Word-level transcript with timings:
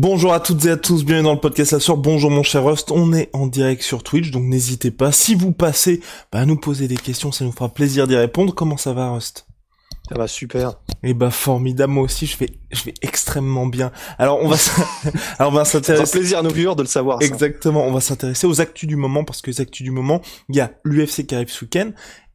Bonjour 0.00 0.32
à 0.32 0.38
toutes 0.38 0.64
et 0.64 0.70
à 0.70 0.76
tous, 0.76 1.04
bienvenue 1.04 1.24
dans 1.24 1.34
le 1.34 1.40
podcast 1.40 1.72
La 1.72 1.80
Soeur. 1.80 1.96
Bonjour 1.96 2.30
mon 2.30 2.44
cher 2.44 2.64
Rust, 2.64 2.92
on 2.92 3.12
est 3.12 3.30
en 3.32 3.48
direct 3.48 3.82
sur 3.82 4.04
Twitch, 4.04 4.30
donc 4.30 4.44
n'hésitez 4.44 4.92
pas, 4.92 5.10
si 5.10 5.34
vous 5.34 5.50
passez, 5.50 6.00
bah, 6.30 6.38
à 6.38 6.46
nous 6.46 6.56
poser 6.56 6.86
des 6.86 6.94
questions, 6.94 7.32
ça 7.32 7.44
nous 7.44 7.50
fera 7.50 7.68
plaisir 7.68 8.06
d'y 8.06 8.14
répondre. 8.14 8.54
Comment 8.54 8.76
ça 8.76 8.92
va 8.92 9.10
Rust 9.10 9.48
ça 10.08 10.14
va 10.14 10.26
super. 10.26 10.74
Eh 11.02 11.12
bah 11.12 11.30
formidable, 11.30 11.92
moi 11.92 12.04
aussi 12.04 12.24
je 12.24 12.38
vais 12.38 12.48
je 12.70 12.84
vais 12.84 12.94
extrêmement 13.02 13.66
bien. 13.66 13.92
Alors 14.18 14.38
on 14.40 14.48
va 14.48 14.56
alors 15.38 15.52
on 15.52 15.54
va 15.54 15.66
s'intéresser. 15.66 16.18
Plaisir 16.18 16.38
à 16.38 16.42
nos 16.42 16.48
viewers 16.48 16.76
de 16.76 16.82
le 16.82 16.88
savoir. 16.88 17.20
Exactement, 17.20 17.84
on 17.84 17.92
va 17.92 18.00
s'intéresser 18.00 18.46
aux 18.46 18.60
actus 18.60 18.88
du 18.88 18.96
moment 18.96 19.24
parce 19.24 19.42
que 19.42 19.50
les 19.50 19.60
actus 19.60 19.84
du 19.84 19.90
moment, 19.90 20.22
il 20.48 20.56
y 20.56 20.60
a 20.60 20.70
l'UFC 20.84 21.26
qui 21.26 21.34
arrive 21.34 21.50
ce 21.50 21.64
week-end 21.64 21.90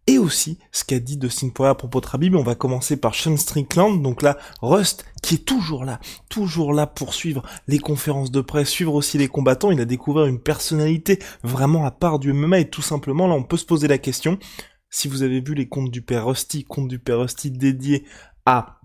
et 0.08 0.18
aussi 0.18 0.58
ce 0.72 0.84
qu'a 0.84 1.00
dit 1.00 1.18
Dustin 1.18 1.50
Poirier 1.50 1.72
à 1.72 1.76
propos 1.76 2.02
de 2.02 2.08
Rabib. 2.08 2.36
On 2.36 2.44
va 2.44 2.56
commencer 2.56 2.98
par 2.98 3.16
Sean 3.16 3.38
Strickland, 3.38 4.02
donc 4.02 4.22
là 4.22 4.38
Rust 4.62 5.06
qui 5.22 5.36
est 5.36 5.46
toujours 5.46 5.86
là, 5.86 6.00
toujours 6.30 6.74
là 6.74 6.88
pour 6.88 7.14
suivre 7.14 7.44
les 7.68 7.80
conférences 7.80 8.32
de 8.32 8.42
presse, 8.42 8.70
suivre 8.70 8.94
aussi 8.94 9.18
les 9.18 9.28
combattants. 9.30 9.72
Il 9.72 9.80
a 9.80 9.86
découvert 9.86 10.26
une 10.26 10.40
personnalité 10.40 11.20
vraiment 11.44 11.86
à 11.86 11.92
part 11.92 12.20
du 12.20 12.34
MMA 12.34 12.60
et 12.60 12.70
tout 12.70 12.82
simplement 12.82 13.28
là 13.28 13.36
on 13.36 13.44
peut 13.44 13.58
se 13.58 13.66
poser 13.66 13.88
la 13.88 13.98
question 13.98 14.38
si 14.94 15.08
vous 15.08 15.24
avez 15.24 15.42
vu 15.42 15.56
les 15.56 15.68
contes 15.68 15.90
du 15.90 16.04
père 16.04 16.28
Rusty, 16.28 16.64
contes 16.66 16.88
du 16.88 17.00
père 17.00 17.20
Rusty 17.20 17.50
dédiés 17.50 18.06
à 18.46 18.80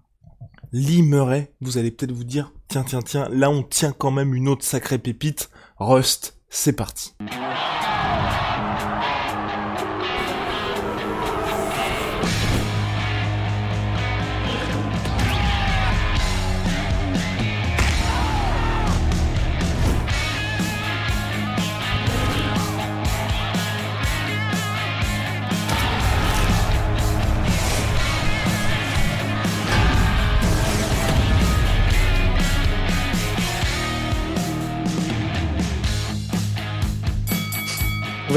Limeray, 0.73 1.53
vous 1.61 1.77
allez 1.77 1.91
peut-être 1.91 2.13
vous 2.13 2.25
dire, 2.25 2.53
tiens, 2.69 2.83
tiens, 2.83 3.03
tiens, 3.03 3.29
là 3.31 3.51
on 3.51 3.63
tient 3.63 3.93
quand 3.93 4.11
même 4.11 4.35
une 4.35 4.49
autre 4.49 4.65
sacrée 4.65 4.99
pépite. 4.99 5.51
Rust, 5.79 6.39
c'est 6.49 6.73
parti. 6.73 7.15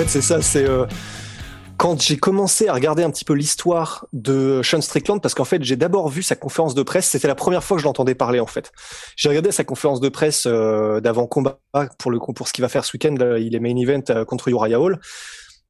Fait, 0.04 0.10
c'est 0.10 0.22
ça, 0.22 0.42
c'est 0.42 0.68
euh, 0.68 0.86
quand 1.78 2.02
j'ai 2.02 2.18
commencé 2.18 2.68
à 2.68 2.74
regarder 2.74 3.04
un 3.04 3.12
petit 3.12 3.26
peu 3.26 3.34
l'histoire 3.34 4.08
de 4.14 4.62
Sean 4.64 4.82
Strickland, 4.82 5.22
parce 5.22 5.34
qu'en 5.34 5.46
fait, 5.46 5.64
j'ai 5.64 5.76
d'abord 5.76 6.10
vu 6.10 6.24
sa 6.24 6.36
conférence 6.36 6.76
de 6.76 6.84
presse. 6.84 7.08
C'était 7.08 7.28
la 7.28 7.36
première 7.36 7.64
fois 7.64 7.78
que 7.78 7.82
je 7.82 7.88
l'entendais 7.88 8.16
parler, 8.16 8.40
en 8.40 8.48
fait. 8.48 8.72
J'ai 9.16 9.30
regardé 9.30 9.52
sa 9.52 9.64
conférence 9.64 10.00
de 10.00 10.10
presse 10.10 10.46
euh, 10.48 11.02
d'avant 11.02 11.28
combat 11.28 11.60
pour 12.00 12.12
le 12.12 12.20
pour 12.20 12.48
ce 12.48 12.54
qu'il 12.54 12.62
va 12.62 12.70
faire 12.70 12.86
ce 12.86 12.96
week-end. 12.96 13.16
Il 13.38 13.56
est 13.56 13.60
main 13.60 13.76
event 13.76 14.02
euh, 14.10 14.26
contre 14.26 14.48
Uriah 14.48 14.80
Hall. 14.80 15.00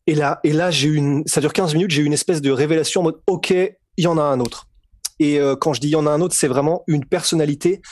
Et 0.07 0.15
là, 0.15 0.39
et 0.43 0.53
là, 0.53 0.71
j'ai 0.71 0.87
une, 0.87 1.23
ça 1.25 1.41
dure 1.41 1.53
15 1.53 1.73
minutes. 1.73 1.91
J'ai 1.91 2.01
eu 2.01 2.05
une 2.05 2.13
espèce 2.13 2.41
de 2.41 2.51
révélation 2.51 3.01
en 3.01 3.05
mode, 3.05 3.19
ok, 3.27 3.51
il 3.51 4.03
y 4.03 4.07
en 4.07 4.17
a 4.17 4.23
un 4.23 4.39
autre. 4.39 4.67
Et 5.19 5.39
quand 5.59 5.73
je 5.73 5.81
dis 5.81 5.89
il 5.89 5.91
y 5.91 5.95
en 5.95 6.07
a 6.07 6.09
un 6.09 6.19
autre, 6.19 6.33
c'est 6.35 6.47
vraiment 6.47 6.83
une 6.87 7.05
personnalité 7.05 7.83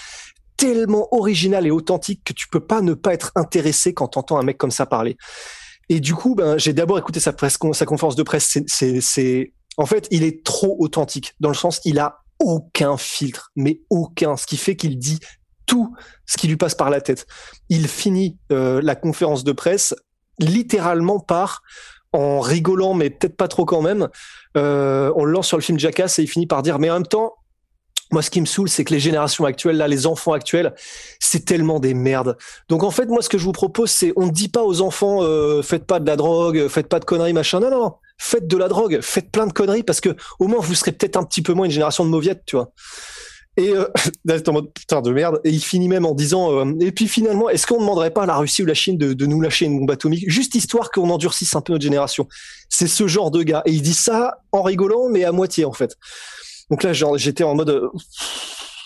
tellement 0.58 1.08
originale 1.14 1.68
et 1.68 1.72
authentique 1.72 2.24
que 2.26 2.34
tu 2.34 2.48
peux 2.48 2.60
pas 2.60 2.82
ne 2.82 2.96
pas 2.96 3.14
être 3.14 3.32
intéressé 3.36 3.94
quand 3.94 4.08
t'entends 4.08 4.40
un 4.40 4.44
mec 4.44 4.58
comme 4.58 4.72
ça 4.72 4.88
parler. 4.88 5.16
Et 5.90 6.00
du 6.00 6.14
coup, 6.14 6.36
ben, 6.36 6.58
j'ai 6.58 6.74
d'abord 6.74 6.98
écouté 7.00 7.20
sa, 7.20 7.34
presse, 7.34 7.58
sa 7.74 7.86
conférence 7.86 8.16
de 8.16 8.24
presse. 8.24 8.58
C'est, 8.68 9.54
en 9.78 9.86
fait, 9.86 10.08
il 10.12 10.24
est 10.24 10.46
trop 10.46 10.76
authentique 10.80 11.34
dans 11.40 11.50
le 11.50 11.56
sens, 11.56 11.82
il 11.84 12.00
a 12.00 12.20
aucun 12.40 12.96
filtre, 12.96 13.52
mais 13.56 13.82
aucun, 13.90 14.38
ce 14.38 14.46
qui 14.46 14.58
fait 14.58 14.76
qu'il 14.76 14.98
dit 14.98 15.20
tout 15.66 15.94
ce 16.26 16.38
qui 16.38 16.48
lui 16.48 16.58
passe 16.58 16.76
par 16.76 16.90
la 16.90 17.02
tête. 17.02 17.28
Il 17.70 17.88
finit 17.88 18.38
euh, 18.52 18.82
la 18.84 18.96
conférence 18.96 19.44
de 19.44 19.52
presse 19.52 19.94
littéralement 20.40 21.20
par 21.20 21.62
en 22.12 22.40
rigolant, 22.40 22.94
mais 22.94 23.10
peut-être 23.10 23.38
pas 23.38 23.48
trop 23.48 23.66
quand 23.66 23.82
même. 23.82 24.08
Euh, 24.58 25.14
on 25.16 25.26
le 25.26 25.32
lance 25.32 25.48
sur 25.48 25.58
le 25.58 25.62
film 25.62 25.78
Jackass 25.78 26.18
et 26.18 26.24
il 26.24 26.28
finit 26.28 26.48
par 26.48 26.64
dire, 26.64 26.80
mais 26.80 26.90
en 26.90 26.96
même 26.96 27.06
temps, 27.06 27.36
moi, 28.12 28.22
ce 28.22 28.30
qui 28.30 28.42
me 28.42 28.46
saoule, 28.46 28.70
c'est 28.70 28.84
que 28.84 28.94
les 28.94 29.00
générations 29.00 29.46
actuelles, 29.46 29.78
là, 29.78 29.88
les 29.88 30.08
enfants 30.08 30.34
actuels, 30.34 30.74
c'est 31.20 31.46
tellement 31.46 31.80
des 31.80 31.94
merdes. 31.94 32.38
Donc, 32.68 32.84
en 32.84 32.92
fait, 32.92 33.06
moi, 33.06 33.22
ce 33.22 33.30
que 33.30 33.38
je 33.38 33.44
vous 33.44 33.52
propose, 33.52 33.92
c'est, 33.92 34.14
on 34.16 34.26
ne 34.26 34.32
dit 34.32 34.50
pas 34.50 34.64
aux 34.64 34.82
enfants, 34.82 35.24
euh, 35.24 35.62
faites 35.62 35.86
pas 35.86 36.00
de 36.00 36.08
la 36.08 36.16
drogue, 36.16 36.68
faites 36.70 36.88
pas 36.88 37.00
de 37.00 37.06
conneries, 37.06 37.34
machin. 37.34 37.60
Non, 37.60 37.70
non, 37.70 37.94
faites 38.18 38.48
de 38.48 38.58
la 38.58 38.68
drogue, 38.68 39.00
faites 39.02 39.30
plein 39.30 39.46
de 39.46 39.54
conneries, 39.54 39.84
parce 39.84 40.02
que 40.02 40.16
au 40.40 40.48
moins, 40.48 40.60
vous 40.60 40.74
serez 40.74 40.92
peut-être 40.92 41.18
un 41.18 41.24
petit 41.24 41.42
peu 41.42 41.54
moins 41.54 41.66
une 41.66 41.72
génération 41.72 42.04
de 42.04 42.10
mauviettes, 42.10 42.44
tu 42.46 42.56
vois. 42.56 42.72
Et 43.58 43.76
euh, 43.76 43.86
en 44.48 44.54
mode 44.54 44.74
putain 44.74 45.02
de 45.02 45.12
merde. 45.12 45.40
Et 45.44 45.52
il 45.52 45.60
finit 45.60 45.88
même 45.88 46.06
en 46.06 46.16
disant, 46.16 46.66
euh, 46.66 46.74
et 46.80 46.92
puis 46.92 47.08
finalement, 47.08 47.50
est-ce 47.50 47.68
qu'on 47.68 47.76
ne 47.76 47.82
demanderait 47.82 48.12
pas 48.12 48.24
à 48.24 48.26
la 48.26 48.38
Russie 48.38 48.64
ou 48.64 48.66
la 48.66 48.74
Chine 48.74 48.98
de, 48.98 49.14
de 49.14 49.26
nous 49.28 49.42
lâcher 49.42 49.66
une 49.66 49.80
bombe 49.80 49.92
atomique, 49.92 50.28
juste 50.28 50.56
histoire 50.56 50.90
qu'on 50.90 51.10
endurcisse 51.12 51.56
un 51.56 51.62
peu 51.62 51.74
notre 51.74 51.84
génération. 51.84 52.28
C'est 52.70 52.88
ce 52.88 53.08
genre 53.08 53.30
de 53.30 53.44
gars. 53.44 53.62
Et 53.66 53.72
il 53.72 53.82
dit 53.82 53.94
ça 53.94 54.40
en 54.52 54.64
rigolant, 54.64 55.10
mais 55.10 55.26
à 55.26 55.32
moitié 55.32 55.66
en 55.66 55.74
fait. 55.74 55.96
Donc 56.70 56.84
là, 56.84 56.94
j'étais 56.94 57.44
en 57.44 57.56
mode 57.56 57.70
euh, 57.70 57.90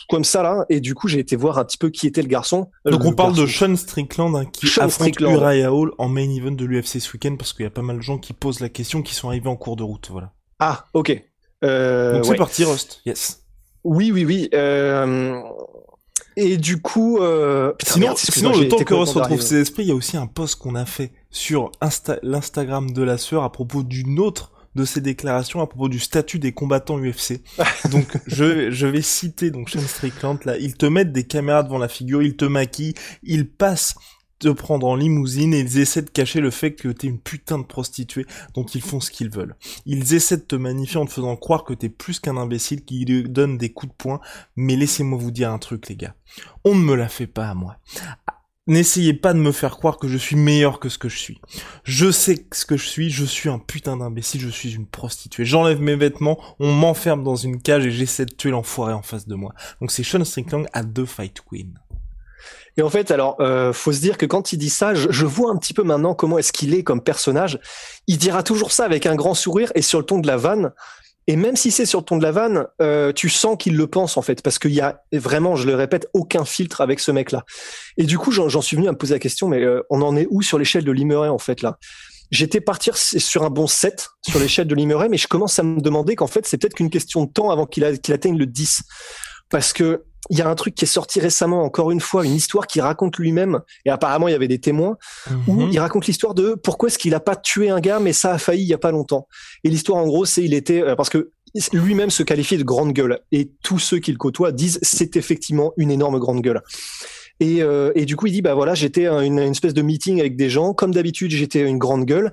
comme 0.10 0.24
ça 0.24 0.44
là, 0.44 0.66
et 0.70 0.80
du 0.80 0.96
coup, 0.96 1.08
j'ai 1.08 1.20
été 1.20 1.36
voir 1.36 1.58
un 1.58 1.66
petit 1.66 1.78
peu 1.78 1.90
qui 1.90 2.08
était 2.08 2.22
le 2.22 2.28
garçon. 2.28 2.70
Donc 2.86 3.02
le 3.02 3.08
on 3.10 3.14
parle 3.14 3.36
garçon. 3.36 3.42
de 3.44 3.48
Sean 3.48 3.76
Strickland 3.76 4.36
hein, 4.36 4.46
qui 4.46 4.68
Sean 4.68 4.84
affronte 4.84 5.10
Strickland. 5.10 5.34
Uriah 5.34 5.74
Hall 5.74 5.92
en 5.98 6.08
main 6.08 6.30
event 6.30 6.52
de 6.52 6.66
l'UFC 6.66 7.00
ce 7.00 7.14
week-end 7.14 7.36
parce 7.38 7.54
qu'il 7.54 7.64
y 7.64 7.68
a 7.68 7.72
pas 7.72 7.82
mal 7.82 7.98
de 7.98 8.02
gens 8.02 8.18
qui 8.18 8.34
posent 8.34 8.60
la 8.60 8.70
question 8.70 9.02
qui 9.02 9.16
sont 9.16 9.28
arrivés 9.30 9.50
en 9.50 9.56
cours 9.56 9.76
de 9.76 9.84
route, 9.84 10.10
voilà. 10.12 10.32
Ah, 10.60 10.86
ok. 10.94 11.22
Euh, 11.64 12.14
Donc 12.14 12.26
c'est 12.26 12.32
ouais. 12.32 12.38
parti, 12.38 12.64
Rust. 12.64 13.02
Yes. 13.06 13.44
Oui, 13.84 14.12
oui, 14.12 14.26
oui. 14.26 14.50
Euh... 14.54 15.42
Et 16.36 16.58
du 16.58 16.82
coup, 16.82 17.20
euh... 17.20 17.74
putain, 17.74 17.94
Sinon, 17.94 18.06
merde, 18.08 18.18
sinon 18.18 18.58
le 18.58 18.68
temps 18.68 18.78
que 18.78 18.94
Rust 18.94 19.14
complètement 19.14 19.24
retrouve 19.24 19.42
ses 19.42 19.62
esprits, 19.62 19.84
il 19.84 19.90
y 19.90 19.92
a 19.92 19.96
aussi 19.96 20.18
un 20.18 20.28
post 20.28 20.56
qu'on 20.56 20.76
a 20.76 20.86
fait 20.86 21.12
sur 21.32 21.72
Insta 21.82 22.18
l'Instagram 22.24 22.92
de 22.92 23.04
la 23.04 23.18
sœur 23.18 23.44
à 23.44 23.52
propos 23.52 23.84
d'une 23.84 24.20
autre 24.20 24.53
de 24.76 24.86
ses 24.86 25.02
déclarations 25.02 25.62
à 25.62 25.68
propos 25.68 25.90
du 25.90 26.00
statut 26.00 26.40
des 26.40 26.52
combattants 26.52 27.00
UFC. 27.00 27.42
donc 27.92 28.18
je, 28.28 28.72
je 28.72 28.88
vais 28.88 29.02
citer 29.02 29.52
donc 29.52 29.70
Sean 29.70 29.82
Strickland 29.82 30.40
là, 30.46 30.58
ils 30.58 30.76
te 30.76 30.86
mettent 30.86 31.12
des 31.12 31.26
caméras 31.26 31.64
devant 31.64 31.78
la 31.78 31.88
figure, 31.88 32.24
ils 32.24 32.36
te 32.36 32.46
maquillent, 32.46 32.96
ils 33.24 33.48
passent 33.50 33.96
te 34.44 34.50
prendre 34.50 34.88
en 34.88 34.96
limousine 34.96 35.54
et 35.54 35.60
ils 35.62 35.80
essaient 35.80 36.02
de 36.02 36.10
cacher 36.10 36.42
le 36.42 36.52
fait 36.52 36.74
que 36.74 36.90
t'es 36.90 37.08
une 37.08 37.20
putain 37.20 37.60
de 37.60 37.64
prostituée 37.64 38.26
dont 38.54 38.66
ils 38.66 38.82
font 38.82 39.00
ce 39.00 39.10
qu'ils 39.10 39.30
veulent. 39.30 39.56
Ils 39.86 40.14
essaient 40.14 40.38
de 40.38 40.42
te 40.42 40.56
magnifier 40.56 40.98
en 41.00 41.06
te 41.06 41.14
faisant 41.14 41.36
croire 41.38 41.64
que 41.64 41.74
t'es 41.74 41.90
plus 41.90 42.20
qu'un 42.20 42.36
imbécile 42.36 42.84
qui 42.84 43.06
lui 43.06 43.24
donne 43.24 43.58
des 43.58 43.72
coups 43.72 43.92
de 43.94 43.98
poing, 43.98 44.20
mais 44.58 44.76
laissez-moi 44.76 45.18
vous 45.18 45.32
dire 45.32 45.52
un 45.52 45.60
truc 45.60 45.88
les 45.88 45.96
gars. 45.96 46.16
On 46.66 46.76
ne 46.76 46.84
me 46.84 46.96
la 46.96 47.08
fait 47.08 47.28
pas 47.28 47.50
à 47.50 47.54
moi. 47.54 47.78
N'essayez 48.66 49.14
pas 49.14 49.34
de 49.34 49.40
me 49.40 49.52
faire 49.52 49.76
croire 49.76 49.98
que 49.98 50.08
je 50.08 50.18
suis 50.18 50.38
meilleur 50.38 50.80
que 50.80 50.88
ce 50.88 50.98
que 50.98 51.10
je 51.10 51.18
suis. 51.18 51.42
Je 51.84 52.10
sais 52.12 52.48
ce 52.54 52.66
que 52.66 52.78
je 52.78 52.88
suis, 52.88 53.10
je 53.10 53.26
suis 53.26 53.50
un 53.50 53.60
putain 53.60 53.98
d'imbécile, 53.98 54.40
je 54.40 54.48
suis 54.48 54.74
une 54.74 54.88
prostituée. 54.88 55.44
J'enlève 55.44 55.82
mes 55.82 55.98
vêtements, 55.98 56.40
on 56.60 56.72
m'enferme 56.72 57.26
dans 57.26 57.36
une 57.36 57.62
cage 57.62 57.86
et 57.86 57.92
j'essaie 57.92 58.26
de 58.26 58.34
tuer 58.34 58.52
l'enfoiré 58.52 58.94
en 58.94 59.02
face 59.02 59.28
de 59.28 59.36
moi. 59.36 59.54
Donc 59.82 59.92
c'est 59.92 60.04
Sean 60.04 60.24
Strickland 60.24 60.66
à 60.72 60.84
deux 60.84 61.06
Fight 61.06 61.42
Queen. 61.42 61.78
Et 62.78 62.82
en 62.82 62.90
fait, 62.90 63.12
alors, 63.12 63.36
euh, 63.42 63.74
faut 63.74 63.92
se 63.92 64.00
dire 64.00 64.18
que 64.18 64.26
quand 64.26 64.54
il 64.54 64.58
dit 64.58 64.70
ça, 64.70 64.94
je, 64.94 65.12
je 65.12 65.26
vois 65.26 65.52
un 65.52 65.58
petit 65.58 65.74
peu 65.74 65.84
maintenant 65.84 66.16
comment 66.16 66.38
est-ce 66.38 66.54
qu'il 66.54 66.74
est 66.74 66.84
comme 66.84 67.04
personnage. 67.04 67.60
Il 68.08 68.18
dira 68.18 68.44
toujours 68.44 68.72
ça 68.72 68.86
avec 68.86 69.06
un 69.06 69.16
grand 69.16 69.34
sourire 69.34 69.74
et 69.76 69.82
sur 69.82 70.00
le 70.00 70.06
ton 70.06 70.20
de 70.20 70.28
la 70.28 70.38
vanne. 70.38 70.72
Et 71.28 71.36
même 71.36 71.56
si 71.56 71.72
c'est 71.72 71.86
sur 71.86 72.04
ton 72.04 72.18
de 72.18 72.24
la 72.24 72.32
vanne, 72.32 72.68
euh, 72.82 73.14
tu 73.14 73.30
sens 73.30 73.56
qu'il 73.58 73.78
le 73.78 73.88
pense 73.88 74.18
en 74.18 74.22
fait, 74.22 74.42
parce 74.42 74.60
qu'il 74.60 74.74
y 74.74 74.82
a 74.82 75.02
vraiment, 75.14 75.56
je 75.56 75.68
le 75.68 75.76
répète, 75.76 76.08
aucun 76.14 76.46
filtre 76.46 76.82
avec 76.82 77.00
ce 77.00 77.12
mec-là. 77.12 77.44
Et 77.98 78.04
du 78.04 78.18
coup, 78.18 78.32
j'en 78.32 78.62
suis 78.62 78.76
venu 78.76 78.88
à 78.88 78.92
me 78.92 78.98
poser 78.98 79.14
la 79.14 79.20
question, 79.20 79.48
mais 79.48 79.64
euh, 79.64 79.82
on 79.90 80.02
en 80.02 80.16
est 80.16 80.28
où 80.30 80.42
sur 80.42 80.58
l'échelle 80.58 80.84
de 80.84 80.92
Limeray 80.92 81.30
en 81.30 81.38
fait 81.38 81.62
là? 81.62 81.78
J'étais 82.32 82.62
partir 82.62 82.98
sur 82.98 83.44
un 83.44 83.52
bon 83.52 83.68
7 83.68 84.10
sur 84.28 84.40
l'échelle 84.40 84.66
de 84.66 84.74
Limeray, 84.74 85.08
mais 85.08 85.18
je 85.18 85.28
commence 85.28 85.60
à 85.60 85.64
me 85.64 85.80
demander 85.80 86.16
qu'en 86.16 86.26
fait, 86.26 86.48
c'est 86.48 86.58
peut-être 86.58 86.74
qu'une 86.74 86.90
question 86.90 87.26
de 87.26 87.32
temps 87.32 87.52
avant 87.52 87.68
qu'il 87.68 87.84
atteigne 87.84 88.40
le 88.40 88.48
10. 88.48 88.82
Parce 89.52 89.72
que 89.72 90.04
il 90.30 90.38
y 90.38 90.42
a 90.42 90.50
un 90.50 90.56
truc 90.56 90.76
qui 90.76 90.86
est 90.86 90.88
sorti 90.88 91.20
récemment, 91.20 91.64
encore 91.64 91.92
une 91.92 92.00
fois, 92.00 92.26
une 92.26 92.34
histoire 92.34 92.68
qui 92.68 92.82
raconte 92.82 93.18
lui-même, 93.18 93.62
et 93.86 93.90
apparemment 93.90 94.28
il 94.28 94.32
y 94.32 94.36
avait 94.36 94.48
des 94.48 94.60
témoins, 94.60 94.98
où 95.48 95.54
Mhm. 95.54 95.70
il 95.72 95.80
raconte 95.80 96.08
l'histoire 96.08 96.34
de 96.34 96.56
pourquoi 96.56 96.88
est-ce 96.88 96.98
qu'il 96.98 97.14
a 97.14 97.20
pas 97.20 97.36
tué 97.36 97.70
un 97.70 97.80
gars, 97.80 98.00
mais 98.00 98.14
ça 98.14 98.34
a 98.34 98.38
failli 98.38 98.64
il 98.64 98.68
y 98.70 98.74
a 98.74 98.78
pas 98.78 98.92
longtemps. 98.92 99.28
Et 99.64 99.70
l'histoire 99.70 99.98
en 99.98 100.08
gros, 100.08 100.26
c'est 100.26 100.44
il 100.44 100.54
était 100.54 100.82
euh, 100.82 100.96
parce 100.96 101.10
que 101.10 101.32
lui-même 101.72 102.10
se 102.10 102.24
qualifie 102.24 102.58
de 102.58 102.64
grande 102.64 102.94
gueule. 102.94 103.20
Et 103.32 103.52
tous 103.64 103.80
ceux 103.80 104.00
qui 104.00 104.12
le 104.12 104.18
côtoient 104.18 104.52
disent 104.52 104.80
c'est 104.82 105.16
effectivement 105.18 105.74
une 105.78 105.92
énorme 105.92 106.20
grande 106.20 106.42
gueule. 106.42 106.62
Et, 107.40 107.62
euh, 107.62 107.92
et, 107.96 108.06
du 108.06 108.16
coup, 108.16 108.28
il 108.28 108.32
dit 108.32 108.42
bah 108.42 108.54
voilà, 108.54 108.74
j'étais 108.76 109.08
une, 109.08 109.40
une, 109.40 109.52
espèce 109.52 109.74
de 109.74 109.82
meeting 109.82 110.20
avec 110.20 110.36
des 110.36 110.50
gens. 110.50 110.74
Comme 110.74 110.94
d'habitude, 110.94 111.32
j'étais 111.32 111.62
une 111.62 111.80
grande 111.80 112.06
gueule. 112.06 112.32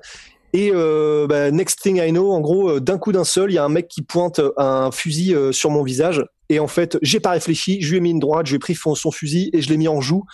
Et 0.52 0.72
euh, 0.74 1.26
bah, 1.26 1.50
next 1.50 1.80
thing 1.80 1.98
I 1.98 2.10
know, 2.10 2.32
en 2.32 2.40
gros, 2.40 2.70
euh, 2.70 2.80
d'un 2.80 2.98
coup 2.98 3.12
d'un 3.12 3.24
seul, 3.24 3.50
il 3.50 3.54
y 3.54 3.58
a 3.58 3.64
un 3.64 3.68
mec 3.68 3.88
qui 3.88 4.02
pointe 4.02 4.40
un 4.56 4.90
fusil 4.90 5.34
euh, 5.34 5.52
sur 5.52 5.70
mon 5.70 5.82
visage. 5.82 6.24
Et 6.50 6.58
en 6.58 6.66
fait, 6.66 6.98
j'ai 7.00 7.20
pas 7.20 7.30
réfléchi, 7.30 7.80
je 7.80 7.90
lui 7.90 7.98
ai 7.98 8.00
mis 8.00 8.10
une 8.10 8.18
droite, 8.18 8.46
je 8.46 8.52
lui 8.52 8.56
ai 8.56 8.58
pris 8.58 8.74
son 8.74 9.10
fusil 9.10 9.50
et 9.52 9.62
je 9.62 9.68
l'ai 9.70 9.76
mis 9.76 9.88
en 9.88 10.00
joue. 10.00 10.24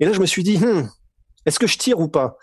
Et 0.00 0.04
là, 0.04 0.12
je 0.12 0.18
me 0.18 0.26
suis 0.26 0.42
dit, 0.42 0.58
hmm, 0.58 0.88
est-ce 1.46 1.60
que 1.60 1.68
je 1.68 1.78
tire 1.78 2.00
ou 2.00 2.08
pas? 2.08 2.36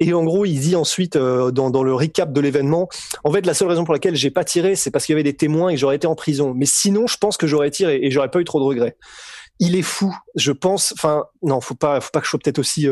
Et 0.00 0.12
en 0.12 0.24
gros, 0.24 0.44
il 0.44 0.58
dit 0.58 0.74
ensuite 0.74 1.14
euh, 1.14 1.52
dans, 1.52 1.84
le 1.84 1.94
recap 1.94 2.32
de 2.32 2.40
l'événement, 2.40 2.88
en 3.22 3.32
fait, 3.32 3.46
la 3.46 3.54
seule 3.54 3.68
raison 3.68 3.84
pour 3.84 3.94
laquelle 3.94 4.16
j'ai 4.16 4.32
pas 4.32 4.42
tiré, 4.42 4.74
c'est 4.74 4.90
parce 4.90 5.06
qu'il 5.06 5.12
y 5.12 5.16
avait 5.16 5.22
des 5.22 5.36
témoins 5.36 5.70
et 5.70 5.76
j'aurais 5.76 5.94
été 5.94 6.08
en 6.08 6.16
prison. 6.16 6.52
Mais 6.52 6.66
sinon, 6.66 7.06
je 7.06 7.16
pense 7.16 7.36
que 7.36 7.46
j'aurais 7.46 7.70
tiré 7.70 8.00
et 8.02 8.10
j'aurais 8.10 8.30
pas 8.30 8.40
eu 8.40 8.44
trop 8.44 8.58
de 8.58 8.64
regrets. 8.64 8.96
Il 9.60 9.76
est 9.76 9.82
fou, 9.82 10.12
je 10.34 10.50
pense. 10.50 10.92
Enfin, 10.98 11.22
non, 11.42 11.60
faut 11.60 11.76
pas, 11.76 12.00
faut 12.00 12.10
pas 12.12 12.18
que 12.18 12.26
je 12.26 12.30
sois 12.30 12.40
peut-être 12.40 12.58
aussi 12.58 12.88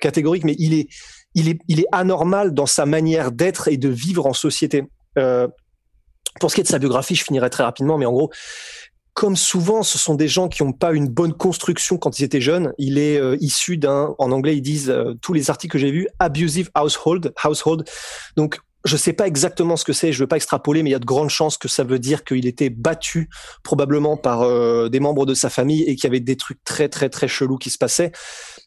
catégorique, 0.00 0.44
mais 0.44 0.54
il 0.60 0.74
est, 0.74 0.86
il 1.34 1.48
est, 1.48 1.58
il 1.66 1.80
est 1.80 1.88
anormal 1.90 2.54
dans 2.54 2.66
sa 2.66 2.86
manière 2.86 3.32
d'être 3.32 3.66
et 3.66 3.78
de 3.78 3.88
vivre 3.88 4.26
en 4.26 4.32
société. 4.32 4.84
Euh, 5.18 5.48
pour 6.38 6.50
ce 6.50 6.54
qui 6.54 6.60
est 6.60 6.64
de 6.64 6.68
sa 6.68 6.78
biographie, 6.78 7.16
je 7.16 7.24
finirai 7.24 7.50
très 7.50 7.64
rapidement, 7.64 7.98
mais 7.98 8.06
en 8.06 8.12
gros, 8.12 8.30
comme 9.18 9.34
souvent, 9.34 9.82
ce 9.82 9.98
sont 9.98 10.14
des 10.14 10.28
gens 10.28 10.46
qui 10.46 10.62
n'ont 10.62 10.72
pas 10.72 10.92
une 10.92 11.08
bonne 11.08 11.32
construction 11.32 11.98
quand 11.98 12.20
ils 12.20 12.22
étaient 12.22 12.40
jeunes. 12.40 12.72
Il 12.78 12.98
est 12.98 13.18
euh, 13.18 13.36
issu 13.40 13.76
d'un, 13.76 14.14
en 14.16 14.30
anglais, 14.30 14.56
ils 14.56 14.62
disent 14.62 14.90
euh, 14.90 15.14
tous 15.20 15.32
les 15.32 15.50
articles 15.50 15.72
que 15.72 15.78
j'ai 15.78 15.90
vus, 15.90 16.06
abusive 16.20 16.70
household, 16.76 17.32
household. 17.42 17.84
Donc 18.36 18.60
je 18.88 18.96
sais 18.96 19.12
pas 19.12 19.26
exactement 19.26 19.76
ce 19.76 19.84
que 19.84 19.92
c'est, 19.92 20.12
je 20.12 20.18
veux 20.18 20.26
pas 20.26 20.36
extrapoler, 20.36 20.82
mais 20.82 20.90
il 20.90 20.92
y 20.92 20.96
a 20.96 20.98
de 20.98 21.04
grandes 21.04 21.30
chances 21.30 21.58
que 21.58 21.68
ça 21.68 21.84
veut 21.84 21.98
dire 21.98 22.24
qu'il 22.24 22.46
était 22.46 22.70
battu 22.70 23.28
probablement 23.62 24.16
par 24.16 24.42
euh, 24.42 24.88
des 24.88 24.98
membres 24.98 25.26
de 25.26 25.34
sa 25.34 25.50
famille 25.50 25.82
et 25.82 25.94
qu'il 25.94 26.04
y 26.04 26.06
avait 26.06 26.20
des 26.20 26.36
trucs 26.36 26.64
très 26.64 26.88
très 26.88 27.08
très 27.10 27.28
chelous 27.28 27.58
qui 27.58 27.70
se 27.70 27.78
passaient. 27.78 28.12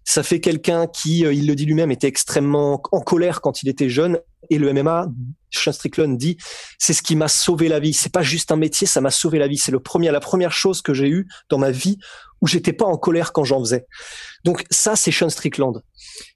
Ça 0.05 0.23
fait 0.23 0.39
quelqu'un 0.39 0.87
qui, 0.87 1.25
euh, 1.25 1.33
il 1.33 1.47
le 1.47 1.55
dit 1.55 1.65
lui-même, 1.65 1.91
était 1.91 2.07
extrêmement 2.07 2.81
en 2.91 3.01
colère 3.01 3.41
quand 3.41 3.63
il 3.63 3.69
était 3.69 3.89
jeune. 3.89 4.19
Et 4.49 4.57
le 4.57 4.71
MMA, 4.73 5.07
Sean 5.51 5.71
Strickland 5.71 6.17
dit, 6.17 6.37
c'est 6.77 6.93
ce 6.93 7.01
qui 7.01 7.15
m'a 7.15 7.27
sauvé 7.27 7.67
la 7.67 7.79
vie. 7.79 7.93
C'est 7.93 8.11
pas 8.11 8.23
juste 8.23 8.51
un 8.51 8.55
métier, 8.55 8.87
ça 8.87 9.01
m'a 9.01 9.11
sauvé 9.11 9.39
la 9.39 9.47
vie. 9.47 9.57
C'est 9.57 9.71
le 9.71 9.79
premier, 9.79 10.11
la 10.11 10.19
première 10.19 10.51
chose 10.51 10.81
que 10.81 10.93
j'ai 10.93 11.09
eue 11.09 11.27
dans 11.49 11.57
ma 11.57 11.71
vie 11.71 11.97
où 12.41 12.47
j'étais 12.47 12.73
pas 12.73 12.85
en 12.85 12.97
colère 12.97 13.33
quand 13.33 13.43
j'en 13.43 13.59
faisais. 13.59 13.85
Donc 14.43 14.63
ça, 14.71 14.95
c'est 14.95 15.11
Sean 15.11 15.29
Strickland. 15.29 15.83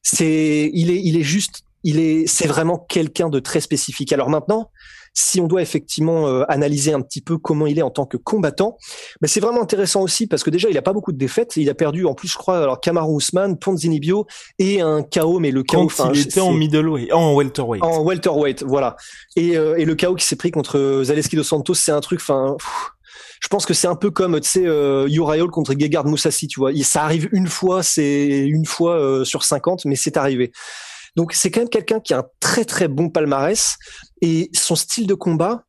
C'est, 0.03 0.69
il 0.73 0.91
est, 0.91 1.01
il 1.03 1.17
est 1.17 1.23
juste 1.23 1.63
il 1.85 1.99
est, 1.99 2.25
c'est 2.27 2.47
vraiment 2.47 2.79
quelqu'un 2.79 3.29
de 3.29 3.39
très 3.39 3.61
spécifique. 3.61 4.11
Alors 4.11 4.29
maintenant, 4.29 4.71
si 5.13 5.39
on 5.39 5.47
doit 5.47 5.61
effectivement 5.61 6.27
euh, 6.27 6.43
analyser 6.49 6.91
un 6.91 7.01
petit 7.01 7.21
peu 7.21 7.37
comment 7.37 7.67
il 7.67 7.77
est 7.77 7.83
en 7.83 7.91
tant 7.91 8.07
que 8.07 8.17
combattant, 8.17 8.77
mais 9.21 9.27
c'est 9.27 9.39
vraiment 9.39 9.61
intéressant 9.61 10.01
aussi 10.01 10.25
parce 10.27 10.43
que 10.43 10.49
déjà 10.49 10.67
il 10.67 10.77
a 10.77 10.81
pas 10.81 10.93
beaucoup 10.93 11.13
de 11.13 11.17
défaites. 11.17 11.55
Il 11.57 11.69
a 11.69 11.75
perdu 11.75 12.05
en 12.05 12.15
plus, 12.15 12.27
je 12.27 12.37
crois, 12.37 12.57
alors 12.57 12.81
Kamaru 12.81 13.17
Usman, 13.17 13.57
Ponzinibio 13.57 14.25
et 14.57 14.81
un 14.81 15.03
KO, 15.03 15.39
mais 15.39 15.51
le 15.51 15.63
KO. 15.63 15.87
Quand 15.95 16.11
il 16.11 16.21
était 16.21 16.41
en 16.41 16.53
middleweight, 16.53 17.13
en 17.13 17.35
welterweight. 17.35 17.83
En 17.83 18.03
welterweight, 18.03 18.63
voilà. 18.63 18.95
Et, 19.35 19.55
euh, 19.55 19.77
et 19.77 19.85
le 19.85 19.95
KO 19.95 20.15
qui 20.15 20.25
s'est 20.25 20.35
pris 20.35 20.49
contre 20.49 21.03
Zaleski 21.05 21.35
dos 21.35 21.43
Santos, 21.43 21.75
c'est 21.75 21.91
un 21.91 22.01
truc, 22.01 22.19
enfin. 22.19 22.57
Je 23.41 23.47
pense 23.47 23.67
que 23.67 23.75
c'est 23.75 23.87
un 23.87 23.95
peu 23.95 24.09
comme 24.09 24.39
tu 24.39 24.49
sais 24.49 24.65
euh, 24.65 25.07
Uriel 25.07 25.47
contre 25.47 25.75
Gegard 25.77 26.05
Moussassi, 26.05 26.47
tu 26.47 26.59
vois. 26.59 26.71
Ça 26.83 27.03
arrive 27.03 27.29
une 27.31 27.45
fois, 27.47 27.83
c'est 27.83 28.39
une 28.39 28.65
fois 28.65 28.97
euh, 28.97 29.23
sur 29.23 29.43
50, 29.43 29.85
mais 29.85 29.95
c'est 29.95 30.17
arrivé. 30.17 30.51
Donc 31.15 31.33
c'est 31.33 31.51
quand 31.51 31.61
même 31.61 31.69
quelqu'un 31.69 31.99
qui 31.99 32.13
a 32.13 32.19
un 32.19 32.25
très 32.39 32.65
très 32.65 32.87
bon 32.87 33.09
palmarès 33.09 33.77
et 34.21 34.49
son 34.53 34.75
style 34.75 35.07
de 35.07 35.13
combat, 35.13 35.65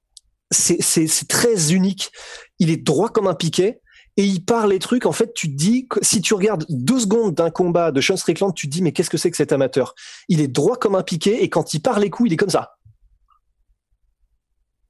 c'est 0.50 1.28
très 1.28 1.72
unique. 1.72 2.12
Il 2.58 2.70
est 2.70 2.76
droit 2.76 3.08
comme 3.08 3.26
un 3.26 3.34
piquet 3.34 3.80
et 4.16 4.24
il 4.24 4.44
parle 4.44 4.70
les 4.70 4.78
trucs. 4.78 5.04
En 5.06 5.12
fait, 5.12 5.34
tu 5.34 5.48
te 5.50 5.56
dis 5.56 5.88
si 6.02 6.20
tu 6.20 6.34
regardes 6.34 6.64
deux 6.68 7.00
secondes 7.00 7.34
d'un 7.34 7.50
combat 7.50 7.90
de 7.92 8.00
Sean 8.00 8.16
Strickland, 8.16 8.54
tu 8.54 8.66
te 8.66 8.72
dis 8.72 8.82
mais 8.82 8.92
qu'est-ce 8.92 9.10
que 9.10 9.18
c'est 9.18 9.30
que 9.30 9.36
cet 9.36 9.52
amateur? 9.52 9.94
Il 10.28 10.40
est 10.40 10.48
droit 10.48 10.76
comme 10.76 10.94
un 10.94 11.02
piquet 11.02 11.42
et 11.42 11.50
quand 11.50 11.74
il 11.74 11.80
parle 11.80 12.02
les 12.02 12.10
coups, 12.10 12.30
il 12.30 12.32
est 12.32 12.36
comme 12.36 12.50
ça, 12.50 12.76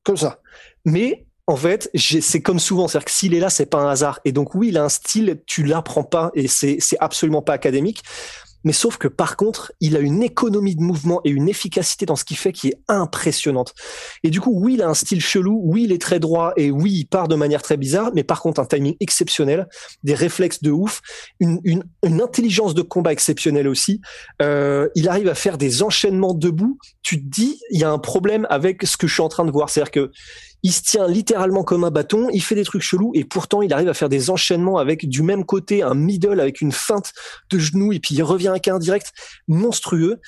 comme 0.04 0.16
ça. 0.16 0.40
Mais 0.84 1.26
en 1.48 1.56
fait, 1.56 1.90
c'est 1.94 2.42
comme 2.42 2.58
souvent, 2.58 2.88
c'est-à-dire 2.88 3.04
que 3.04 3.10
s'il 3.12 3.34
est 3.34 3.40
là, 3.40 3.50
c'est 3.50 3.66
pas 3.66 3.78
un 3.78 3.88
hasard. 3.88 4.20
Et 4.24 4.32
donc 4.32 4.54
oui, 4.54 4.68
il 4.68 4.78
a 4.78 4.84
un 4.84 4.88
style, 4.88 5.42
tu 5.46 5.64
l'apprends 5.64 6.04
pas 6.04 6.30
et 6.34 6.48
c'est 6.48 6.78
absolument 7.00 7.42
pas 7.42 7.52
académique. 7.52 8.02
Mais 8.66 8.72
sauf 8.72 8.98
que 8.98 9.06
par 9.06 9.36
contre, 9.36 9.72
il 9.80 9.96
a 9.96 10.00
une 10.00 10.24
économie 10.24 10.74
de 10.74 10.82
mouvement 10.82 11.20
et 11.24 11.30
une 11.30 11.48
efficacité 11.48 12.04
dans 12.04 12.16
ce 12.16 12.24
qu'il 12.24 12.36
fait 12.36 12.52
qui 12.52 12.68
est 12.68 12.78
impressionnante. 12.88 13.72
Et 14.24 14.30
du 14.30 14.40
coup, 14.40 14.50
oui, 14.52 14.74
il 14.74 14.82
a 14.82 14.88
un 14.88 14.94
style 14.94 15.20
chelou, 15.20 15.60
oui, 15.62 15.84
il 15.84 15.92
est 15.92 16.02
très 16.02 16.18
droit 16.18 16.52
et 16.56 16.72
oui, 16.72 16.92
il 16.92 17.04
part 17.04 17.28
de 17.28 17.36
manière 17.36 17.62
très 17.62 17.76
bizarre, 17.76 18.10
mais 18.14 18.24
par 18.24 18.42
contre, 18.42 18.60
un 18.60 18.66
timing 18.66 18.96
exceptionnel, 18.98 19.68
des 20.02 20.14
réflexes 20.14 20.62
de 20.62 20.72
ouf, 20.72 21.00
une, 21.38 21.84
intelligence 22.02 22.74
de 22.74 22.82
combat 22.82 23.12
exceptionnelle 23.12 23.68
aussi. 23.68 24.00
Euh, 24.42 24.88
il 24.96 25.08
arrive 25.08 25.28
à 25.28 25.36
faire 25.36 25.58
des 25.58 25.84
enchaînements 25.84 26.34
debout. 26.34 26.78
Tu 27.02 27.22
te 27.22 27.28
dis, 27.28 27.60
il 27.70 27.78
y 27.78 27.84
a 27.84 27.90
un 27.90 27.98
problème 27.98 28.48
avec 28.50 28.82
ce 28.82 28.96
que 28.96 29.06
je 29.06 29.14
suis 29.14 29.22
en 29.22 29.28
train 29.28 29.44
de 29.44 29.52
voir. 29.52 29.70
C'est-à-dire 29.70 29.92
que 29.92 30.10
il 30.62 30.72
se 30.72 30.82
tient 30.82 31.06
littéralement 31.06 31.64
comme 31.64 31.84
un 31.84 31.90
bâton, 31.90 32.28
il 32.32 32.42
fait 32.42 32.54
des 32.54 32.64
trucs 32.64 32.82
chelous 32.82 33.12
et 33.14 33.24
pourtant 33.24 33.62
il 33.62 33.72
arrive 33.72 33.88
à 33.88 33.94
faire 33.94 34.08
des 34.08 34.30
enchaînements 34.30 34.78
avec 34.78 35.08
du 35.08 35.22
même 35.22 35.44
côté 35.44 35.82
un 35.82 35.94
middle 35.94 36.40
avec 36.40 36.60
une 36.60 36.72
feinte 36.72 37.12
de 37.50 37.58
genou 37.58 37.92
et 37.92 38.00
puis 38.00 38.14
il 38.14 38.22
revient 38.22 38.48
avec 38.48 38.68
un 38.68 38.78
direct 38.78 39.12
monstrueux. 39.48 40.20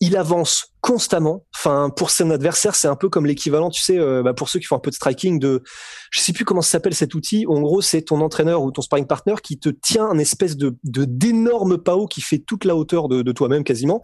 Il 0.00 0.16
avance 0.16 0.74
constamment. 0.80 1.44
Enfin, 1.56 1.90
pour 1.90 2.10
son 2.10 2.30
adversaire, 2.30 2.74
c'est 2.74 2.88
un 2.88 2.94
peu 2.94 3.08
comme 3.08 3.26
l'équivalent, 3.26 3.68
tu 3.68 3.82
sais, 3.82 3.98
euh, 3.98 4.22
bah, 4.22 4.32
pour 4.32 4.48
ceux 4.48 4.60
qui 4.60 4.66
font 4.66 4.76
un 4.76 4.80
peu 4.80 4.90
de 4.90 4.94
striking, 4.94 5.38
de, 5.38 5.62
je 6.10 6.20
sais 6.20 6.32
plus 6.32 6.44
comment 6.44 6.62
s'appelle 6.62 6.94
cet 6.94 7.14
outil. 7.14 7.46
En 7.48 7.60
gros, 7.60 7.82
c'est 7.82 8.02
ton 8.02 8.20
entraîneur 8.20 8.62
ou 8.62 8.70
ton 8.70 8.82
sparring 8.82 9.06
partner 9.06 9.34
qui 9.42 9.58
te 9.58 9.68
tient 9.68 10.06
un 10.06 10.18
espèce 10.18 10.56
de 10.56 10.76
d'énorme 10.84 11.78
pao 11.78 12.06
qui 12.06 12.20
fait 12.20 12.38
toute 12.38 12.64
la 12.64 12.76
hauteur 12.76 13.08
de, 13.08 13.22
de 13.22 13.32
toi-même 13.32 13.64
quasiment. 13.64 14.02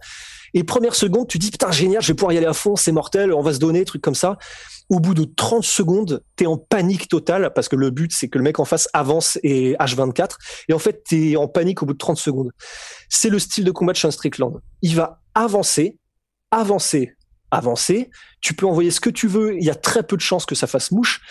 Et 0.53 0.63
première 0.63 0.95
seconde, 0.95 1.27
tu 1.27 1.37
dis 1.37 1.51
putain 1.51 1.71
génial, 1.71 2.01
je 2.01 2.07
vais 2.07 2.13
pouvoir 2.13 2.31
y 2.31 2.37
aller 2.37 2.45
à 2.45 2.53
fond, 2.53 2.75
c'est 2.75 2.93
mortel, 2.93 3.33
on 3.33 3.41
va 3.41 3.53
se 3.53 3.59
donner, 3.59 3.83
truc 3.83 4.01
comme 4.01 4.15
ça. 4.15 4.37
Au 4.89 4.99
bout 4.99 5.13
de 5.13 5.25
30 5.25 5.63
secondes, 5.63 6.23
t'es 6.35 6.45
en 6.45 6.57
panique 6.57 7.09
totale 7.09 7.51
parce 7.53 7.67
que 7.67 7.75
le 7.75 7.89
but 7.89 8.11
c'est 8.13 8.29
que 8.29 8.37
le 8.37 8.43
mec 8.43 8.59
en 8.59 8.65
face 8.65 8.87
avance 8.93 9.37
et 9.43 9.73
H24. 9.79 10.35
Et 10.69 10.73
en 10.73 10.79
fait, 10.79 11.03
t'es 11.03 11.35
en 11.35 11.47
panique 11.47 11.83
au 11.83 11.85
bout 11.85 11.93
de 11.93 11.97
30 11.97 12.17
secondes. 12.17 12.51
C'est 13.09 13.29
le 13.29 13.39
style 13.39 13.65
de 13.65 13.71
combat 13.71 13.93
de 13.93 13.97
Sean 13.97 14.11
Strickland. 14.11 14.61
Il 14.81 14.95
va 14.95 15.21
avancer, 15.35 15.99
avancer, 16.51 17.13
avancer. 17.51 18.09
Tu 18.41 18.53
peux 18.53 18.65
envoyer 18.65 18.91
ce 18.91 18.99
que 18.99 19.09
tu 19.09 19.27
veux. 19.27 19.55
Il 19.55 19.63
y 19.63 19.69
a 19.69 19.75
très 19.75 20.03
peu 20.03 20.15
de 20.15 20.21
chances 20.21 20.45
que 20.45 20.55
ça 20.55 20.67
fasse 20.67 20.91
mouche. 20.91 21.21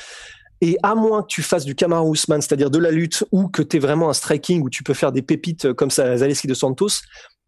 Et 0.60 0.76
à 0.82 0.94
moins 0.94 1.22
que 1.22 1.26
tu 1.26 1.42
fasses 1.42 1.64
du 1.64 1.74
Kamaru 1.74 2.12
Usman, 2.12 2.40
c'est-à-dire 2.40 2.70
de 2.70 2.78
la 2.78 2.90
lutte, 2.90 3.24
ou 3.32 3.48
que 3.48 3.60
tu 3.60 3.76
es 3.76 3.80
vraiment 3.80 4.08
un 4.08 4.14
striking 4.14 4.62
où 4.62 4.70
tu 4.70 4.82
peux 4.82 4.94
faire 4.94 5.12
des 5.12 5.20
pépites 5.20 5.72
comme 5.72 5.90
ça, 5.90 6.16
Zaleski 6.16 6.46
de 6.46 6.54
Santos, 6.54 6.88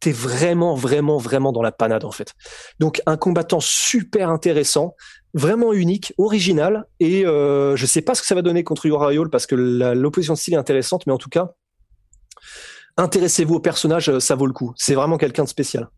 t'es 0.00 0.12
vraiment, 0.12 0.74
vraiment, 0.74 1.16
vraiment 1.16 1.52
dans 1.52 1.62
la 1.62 1.72
panade 1.72 2.04
en 2.04 2.10
fait. 2.10 2.34
Donc 2.78 3.00
un 3.06 3.16
combattant 3.16 3.60
super 3.60 4.28
intéressant, 4.28 4.94
vraiment 5.32 5.72
unique, 5.72 6.12
original, 6.18 6.84
et 7.00 7.24
euh, 7.24 7.76
je 7.76 7.86
sais 7.86 8.02
pas 8.02 8.14
ce 8.14 8.20
que 8.20 8.26
ça 8.26 8.34
va 8.34 8.42
donner 8.42 8.64
contre 8.64 8.84
Uriol 8.86 9.30
parce 9.30 9.46
que 9.46 9.54
l'opposition 9.54 10.34
de 10.34 10.38
style 10.38 10.54
est 10.54 10.58
intéressante, 10.58 11.06
mais 11.06 11.12
en 11.12 11.18
tout 11.18 11.30
cas, 11.30 11.52
intéressez-vous 12.98 13.54
au 13.54 13.60
personnage, 13.60 14.18
ça 14.18 14.34
vaut 14.34 14.46
le 14.46 14.52
coup. 14.52 14.74
C'est 14.76 14.94
vraiment 14.94 15.16
quelqu'un 15.16 15.44
de 15.44 15.48
spécial 15.48 15.88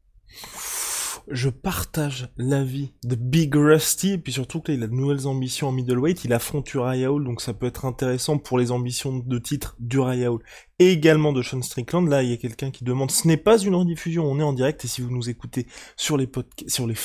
je 1.31 1.51
partage 1.51 2.29
l'avis 2.37 2.93
de 3.05 3.15
Big 3.15 3.55
Rusty, 3.55 4.13
et 4.13 4.19
puis 4.19 4.33
surtout 4.33 4.61
qu'il 4.61 4.83
a 4.83 4.87
de 4.87 4.93
nouvelles 4.93 5.27
ambitions 5.27 5.69
en 5.69 5.73
middleweight, 5.73 6.25
il 6.25 6.33
affronte 6.33 6.73
Uriah 6.73 7.13
Hall, 7.13 7.25
donc 7.25 7.41
ça 7.41 7.53
peut 7.53 7.67
être 7.67 7.85
intéressant 7.85 8.39
pour 8.39 8.59
les 8.59 8.71
ambitions 8.71 9.19
de 9.19 9.39
titre 9.39 9.77
d'Uriah 9.79 10.33
Hall, 10.33 10.43
et 10.79 10.91
également 10.91 11.33
de 11.33 11.43
Sean 11.43 11.63
Strickland. 11.63 12.09
Là, 12.09 12.23
il 12.23 12.31
y 12.31 12.33
a 12.33 12.37
quelqu'un 12.37 12.71
qui 12.71 12.85
demande, 12.85 13.11
ce 13.11 13.27
n'est 13.29 13.37
pas 13.37 13.59
une 13.59 13.75
rediffusion, 13.75 14.25
on 14.25 14.39
est 14.41 14.45
en 14.45 14.53
direct, 14.53 14.85
et 14.85 14.89
si 14.89 15.03
vous 15.03 15.11
nous 15.11 15.29
écoutez 15.29 15.67
sur 15.97 16.17
les 16.17 16.31
sur 16.67 16.87
les 16.87 16.97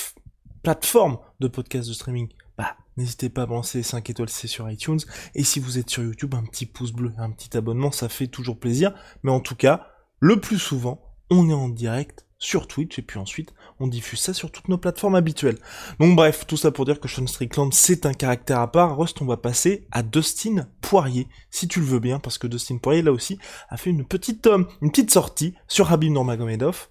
plateformes 0.62 1.18
de 1.40 1.48
podcast 1.48 1.88
de 1.88 1.94
streaming, 1.94 2.28
bah, 2.56 2.76
n'hésitez 2.96 3.28
pas 3.28 3.42
à 3.42 3.46
balancer 3.46 3.82
5 3.82 4.08
étoiles 4.08 4.30
C 4.30 4.48
sur 4.48 4.70
iTunes, 4.70 5.00
et 5.34 5.44
si 5.44 5.60
vous 5.60 5.78
êtes 5.78 5.90
sur 5.90 6.02
YouTube, 6.02 6.34
un 6.34 6.44
petit 6.44 6.66
pouce 6.66 6.92
bleu, 6.92 7.12
un 7.18 7.30
petit 7.30 7.56
abonnement, 7.56 7.92
ça 7.92 8.08
fait 8.08 8.28
toujours 8.28 8.58
plaisir, 8.58 8.94
mais 9.22 9.30
en 9.30 9.40
tout 9.40 9.56
cas, 9.56 9.88
le 10.20 10.40
plus 10.40 10.58
souvent, 10.58 11.14
on 11.30 11.50
est 11.50 11.54
en 11.54 11.68
direct 11.68 12.23
sur 12.38 12.66
Twitch 12.66 12.98
et 12.98 13.02
puis 13.02 13.18
ensuite 13.18 13.54
on 13.80 13.86
diffuse 13.86 14.20
ça 14.20 14.34
sur 14.34 14.50
toutes 14.50 14.68
nos 14.68 14.78
plateformes 14.78 15.14
habituelles. 15.14 15.58
Donc 16.00 16.16
bref, 16.16 16.46
tout 16.46 16.56
ça 16.56 16.70
pour 16.70 16.84
dire 16.84 17.00
que 17.00 17.08
Sean 17.08 17.26
Strickland 17.26 17.72
c'est 17.72 18.06
un 18.06 18.12
caractère 18.12 18.60
à 18.60 18.70
part. 18.70 18.96
Rust, 18.96 19.20
on 19.22 19.26
va 19.26 19.36
passer 19.36 19.86
à 19.90 20.02
Dustin 20.02 20.68
Poirier, 20.80 21.28
si 21.50 21.68
tu 21.68 21.80
le 21.80 21.86
veux 21.86 22.00
bien, 22.00 22.18
parce 22.18 22.38
que 22.38 22.46
Dustin 22.46 22.78
Poirier 22.78 23.02
là 23.02 23.12
aussi 23.12 23.38
a 23.68 23.76
fait 23.76 23.90
une 23.90 24.04
petite, 24.04 24.46
euh, 24.46 24.64
une 24.82 24.90
petite 24.90 25.10
sortie 25.10 25.54
sur 25.68 25.92
Habib 25.92 26.12
Nurmagomedov. 26.12 26.88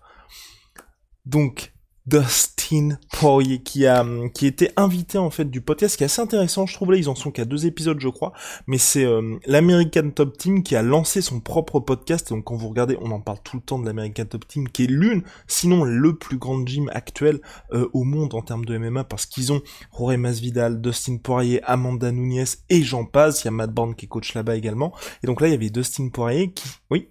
Donc 1.26 1.73
Dustin 2.06 2.98
Poirier 3.14 3.64
qui 3.64 3.88
a 3.88 4.06
qui 4.34 4.46
était 4.46 4.74
invité 4.76 5.18
en 5.18 5.30
fait 5.30 5.46
du 5.46 5.62
podcast 5.62 5.96
qui 5.96 6.04
est 6.04 6.06
assez 6.06 6.22
intéressant 6.22 6.66
je 6.66 6.74
trouve. 6.74 6.92
Là 6.92 6.98
ils 6.98 7.08
en 7.08 7.16
sont 7.16 7.32
qu'à 7.32 7.46
deux 7.46 7.66
épisodes 7.66 8.00
je 8.00 8.10
crois. 8.10 8.34
Mais 8.68 8.78
c'est 8.78 9.06
euh, 9.06 9.38
l'American 9.46 10.10
Top 10.10 10.38
Team 10.38 10.64
qui 10.64 10.76
a 10.76 10.82
lancé 10.82 11.22
son 11.22 11.40
propre 11.40 11.80
podcast. 11.80 12.30
Donc 12.30 12.44
quand 12.44 12.56
vous 12.56 12.68
regardez 12.68 12.98
on 13.02 13.12
en 13.12 13.22
parle 13.22 13.40
tout 13.44 13.56
le 13.56 13.62
temps 13.62 13.80
de 13.80 13.86
l'American 13.86 14.26
Top 14.26 14.46
Team 14.48 14.68
qui 14.68 14.84
est 14.84 14.88
l'une 14.88 15.24
sinon 15.48 15.86
le 15.86 16.16
plus 16.16 16.38
grand 16.38 16.66
gym 16.68 16.90
actuel 16.94 17.40
euh, 17.72 17.88
au 17.94 18.04
monde 18.04 18.34
en 18.34 18.42
termes 18.42 18.66
de 18.66 18.78
MMA 18.78 19.06
parce 19.06 19.26
qu'ils 19.26 19.54
ont 19.54 19.62
Jorge 19.98 20.18
Masvidal, 20.18 20.82
Dustin 20.82 21.18
Poirier, 21.18 21.64
Amanda 21.64 22.12
Nunes 22.12 22.46
et 22.70 22.84
j'en 22.84 23.06
passe 23.06 23.44
il 23.44 23.46
y 23.46 23.48
a 23.48 23.52
Matt 23.52 23.72
Brown 23.72 23.96
qui 23.96 24.06
est 24.06 24.10
coach 24.10 24.34
là-bas 24.34 24.58
également. 24.58 24.94
Et 25.24 25.28
donc 25.28 25.40
là 25.40 25.48
il 25.48 25.52
y 25.52 25.56
avait 25.56 25.70
Dustin 25.70 26.10
Poirier 26.10 26.52
qui 26.52 26.68
oui? 26.90 27.10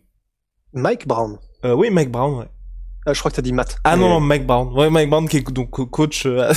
Mike 0.75 1.06
Brown. 1.06 1.38
Euh, 1.64 1.75
oui 1.75 1.90
Mike 1.90 2.11
Brown 2.11 2.40
ouais 2.40 2.49
ah, 3.04 3.12
je 3.12 3.18
crois 3.18 3.30
que 3.30 3.37
t'as 3.37 3.42
dit 3.42 3.52
Matt. 3.52 3.78
Ah 3.85 3.97
non, 3.97 4.09
non, 4.09 4.21
Mike 4.21 4.47
Brown. 4.47 4.73
Ouais, 4.73 4.90
Mike 4.90 5.11
Brown 5.11 5.28
qui 5.28 5.38
est 5.38 5.50
donc 5.50 5.71
coach. 5.90 6.26
Euh, 6.26 6.52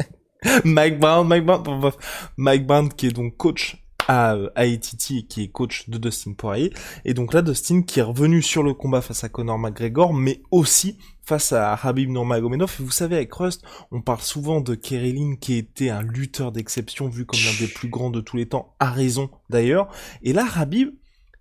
Mike 0.64 0.98
Brown, 0.98 1.26
Mike 1.26 1.44
Brown, 1.44 1.92
Mike 2.36 2.66
Brown 2.66 2.88
qui 2.88 3.08
est 3.08 3.12
donc 3.12 3.36
coach 3.36 3.76
à, 4.08 4.36
et 4.56 4.78
qui 4.78 5.26
est 5.36 5.48
coach 5.48 5.88
de 5.88 5.98
Dustin 5.98 6.32
Poirier. 6.32 6.72
Et 7.04 7.14
donc 7.14 7.34
là, 7.34 7.42
Dustin 7.42 7.82
qui 7.82 8.00
est 8.00 8.04
revenu 8.04 8.42
sur 8.42 8.62
le 8.62 8.74
combat 8.74 9.02
face 9.02 9.24
à 9.24 9.28
Conor 9.28 9.58
McGregor, 9.58 10.14
mais 10.14 10.42
aussi 10.50 10.98
face 11.24 11.52
à 11.52 11.74
Habib 11.74 12.10
Nurmagomedov. 12.10 12.76
Et 12.78 12.82
vous 12.82 12.90
savez, 12.90 13.16
avec 13.16 13.32
Rust, 13.34 13.62
on 13.90 14.00
parle 14.00 14.20
souvent 14.20 14.60
de 14.60 14.74
Kerry 14.74 15.14
qui 15.40 15.54
était 15.56 15.90
un 15.90 16.02
lutteur 16.02 16.52
d'exception 16.52 17.08
vu 17.08 17.26
comme 17.26 17.40
l'un 17.40 17.58
des 17.58 17.72
plus 17.72 17.88
grands 17.88 18.10
de 18.10 18.20
tous 18.20 18.36
les 18.36 18.46
temps, 18.46 18.74
à 18.80 18.90
raison 18.90 19.30
d'ailleurs. 19.48 19.88
Et 20.22 20.32
là, 20.32 20.46
Habib, 20.56 20.90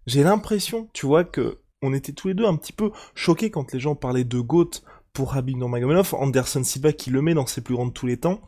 j'ai 0.05 0.23
l'impression, 0.23 0.89
tu 0.93 1.05
vois, 1.05 1.23
que 1.23 1.59
on 1.81 1.93
était 1.93 2.13
tous 2.13 2.27
les 2.27 2.33
deux 2.33 2.45
un 2.45 2.55
petit 2.55 2.73
peu 2.73 2.91
choqués 3.15 3.51
quand 3.51 3.71
les 3.73 3.79
gens 3.79 3.95
parlaient 3.95 4.23
de 4.23 4.39
GOAT 4.39 4.71
pour 5.13 5.35
Habib 5.35 5.57
Nurmagomedov, 5.57 6.13
Anderson 6.15 6.63
Silva 6.63 6.93
qui 6.93 7.09
le 7.09 7.21
met 7.21 7.33
dans 7.33 7.45
ses 7.45 7.61
plus 7.61 7.75
grands 7.75 7.87
de 7.87 7.91
tous 7.91 8.07
les 8.07 8.17
temps. 8.17 8.41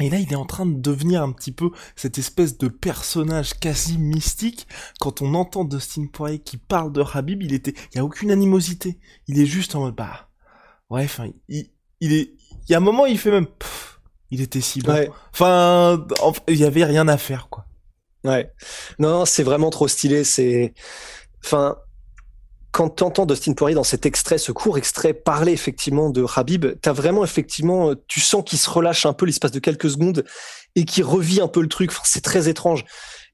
Et 0.00 0.10
là, 0.10 0.18
il 0.18 0.32
est 0.32 0.36
en 0.36 0.44
train 0.44 0.66
de 0.66 0.80
devenir 0.80 1.22
un 1.22 1.30
petit 1.30 1.52
peu 1.52 1.70
cette 1.94 2.18
espèce 2.18 2.58
de 2.58 2.66
personnage 2.66 3.54
quasi 3.54 3.96
mystique. 3.96 4.66
Quand 4.98 5.22
on 5.22 5.34
entend 5.34 5.64
Dustin 5.64 6.06
Poirier 6.06 6.40
qui 6.40 6.56
parle 6.56 6.92
de 6.92 7.04
Habib, 7.14 7.42
il 7.42 7.54
était, 7.54 7.74
il 7.92 7.96
y 7.96 8.00
a 8.00 8.04
aucune 8.04 8.32
animosité. 8.32 8.98
Il 9.28 9.38
est 9.38 9.46
juste 9.46 9.76
en 9.76 9.80
mode, 9.80 9.94
bah, 9.94 10.30
ouais, 10.90 11.04
enfin, 11.04 11.30
il, 11.48 11.70
il 12.00 12.12
est, 12.12 12.34
il 12.66 12.72
y 12.72 12.74
a 12.74 12.78
un 12.78 12.80
moment, 12.80 13.06
il 13.06 13.18
fait 13.18 13.30
même, 13.30 13.46
il 14.32 14.40
était 14.40 14.60
si 14.60 14.80
bon. 14.80 15.06
Enfin, 15.32 16.04
il 16.48 16.56
y 16.56 16.64
avait 16.64 16.84
rien 16.84 17.06
à 17.06 17.16
faire, 17.16 17.48
quoi. 17.48 17.66
Ouais. 18.24 18.52
Non, 18.98 19.24
c'est 19.26 19.44
vraiment 19.44 19.70
trop 19.70 19.86
stylé. 19.86 20.24
C'est, 20.24 20.74
enfin, 21.44 21.76
quand 22.74 22.88
t'entends 22.88 23.24
Dustin 23.24 23.52
Poirier 23.52 23.76
dans 23.76 23.84
cet 23.84 24.04
extrait, 24.04 24.36
ce 24.36 24.50
court 24.50 24.76
extrait, 24.76 25.14
parler 25.14 25.52
effectivement 25.52 26.10
de 26.10 26.26
Habib, 26.34 26.66
t'as 26.82 26.92
vraiment 26.92 27.22
effectivement, 27.22 27.90
euh, 27.90 27.94
tu 28.08 28.18
sens 28.18 28.42
qu'il 28.44 28.58
se 28.58 28.68
relâche 28.68 29.06
un 29.06 29.12
peu 29.12 29.26
l'espace 29.26 29.52
de 29.52 29.60
quelques 29.60 29.88
secondes 29.88 30.24
et 30.74 30.84
qu'il 30.84 31.04
revit 31.04 31.40
un 31.40 31.46
peu 31.46 31.62
le 31.62 31.68
truc. 31.68 31.92
Enfin, 31.92 32.02
c'est 32.04 32.24
très 32.24 32.48
étrange. 32.48 32.84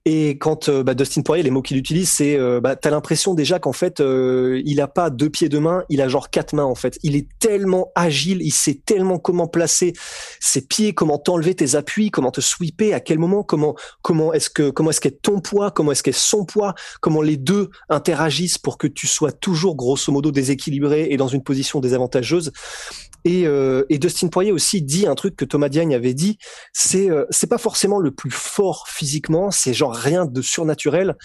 Et 0.07 0.39
quand 0.39 0.71
euh, 0.71 0.83
bah, 0.83 0.95
Dustin 0.95 1.21
Poirier, 1.21 1.43
les 1.43 1.51
mots 1.51 1.61
qu'il 1.61 1.77
utilise, 1.77 2.11
c'est 2.11 2.39
euh, 2.39 2.59
bah, 2.59 2.75
t'as 2.75 2.89
l'impression 2.89 3.35
déjà 3.35 3.59
qu'en 3.59 3.75
fait 3.75 4.01
euh, 4.01 4.63
il 4.65 4.81
a 4.81 4.89
pas 4.89 5.11
deux 5.11 5.29
pieds 5.29 5.51
de 5.51 5.59
main, 5.59 5.85
il 5.91 6.01
a 6.01 6.09
genre 6.09 6.31
quatre 6.31 6.55
mains 6.55 6.65
en 6.65 6.75
fait. 6.75 6.99
Il 7.03 7.17
est 7.17 7.29
tellement 7.39 7.93
agile, 7.95 8.41
il 8.41 8.51
sait 8.51 8.81
tellement 8.87 9.19
comment 9.19 9.47
placer 9.47 9.93
ses 10.41 10.67
pieds, 10.67 10.95
comment 10.95 11.19
t'enlever 11.19 11.55
tes 11.55 11.75
appuis, 11.75 12.11
comment 12.11 12.31
te 12.31 12.41
sweeper, 12.41 12.95
à 12.95 13.01
quel 13.01 13.19
moment, 13.19 13.43
comment 13.43 13.77
comment 14.01 14.33
est-ce 14.33 14.49
que 14.49 14.71
comment 14.71 14.89
est-ce 14.89 15.03
qu'est 15.03 15.21
ton 15.21 15.41
poids, 15.41 15.71
comment 15.71 15.93
est-ce 15.93 16.03
qu'est 16.03 16.13
son 16.13 16.47
poids, 16.47 16.75
comment 17.03 17.21
les 17.21 17.37
deux 17.37 17.69
interagissent 17.91 18.57
pour 18.57 18.79
que 18.79 18.87
tu 18.87 19.07
sois 19.07 19.33
toujours 19.33 19.77
grosso 19.77 20.11
modo 20.11 20.31
déséquilibré 20.31 21.09
et 21.11 21.19
dans 21.19 21.29
une 21.29 21.43
position 21.43 21.79
désavantageuse. 21.79 22.53
Et, 23.25 23.47
euh, 23.47 23.85
et, 23.91 23.99
Dustin 23.99 24.29
Poirier 24.29 24.53
aussi 24.53 24.81
dit 24.83 25.07
un 25.07 25.15
truc 25.15 25.37
que 25.37 25.45
Thomas 25.45 25.69
Diagne 25.69 25.95
avait 25.95 26.15
dit, 26.15 26.39
c'est 26.73 27.11
euh, 27.11 27.27
c'est 27.31 27.49
pas 27.49 27.59
forcément 27.59 27.99
le 27.99 28.11
plus 28.11 28.31
fort 28.31 28.87
physiquement, 28.89 29.51
c'est 29.51 29.75
genre 29.75 29.90
rien 29.91 30.27
de 30.27 30.43
surnaturel, 30.43 31.17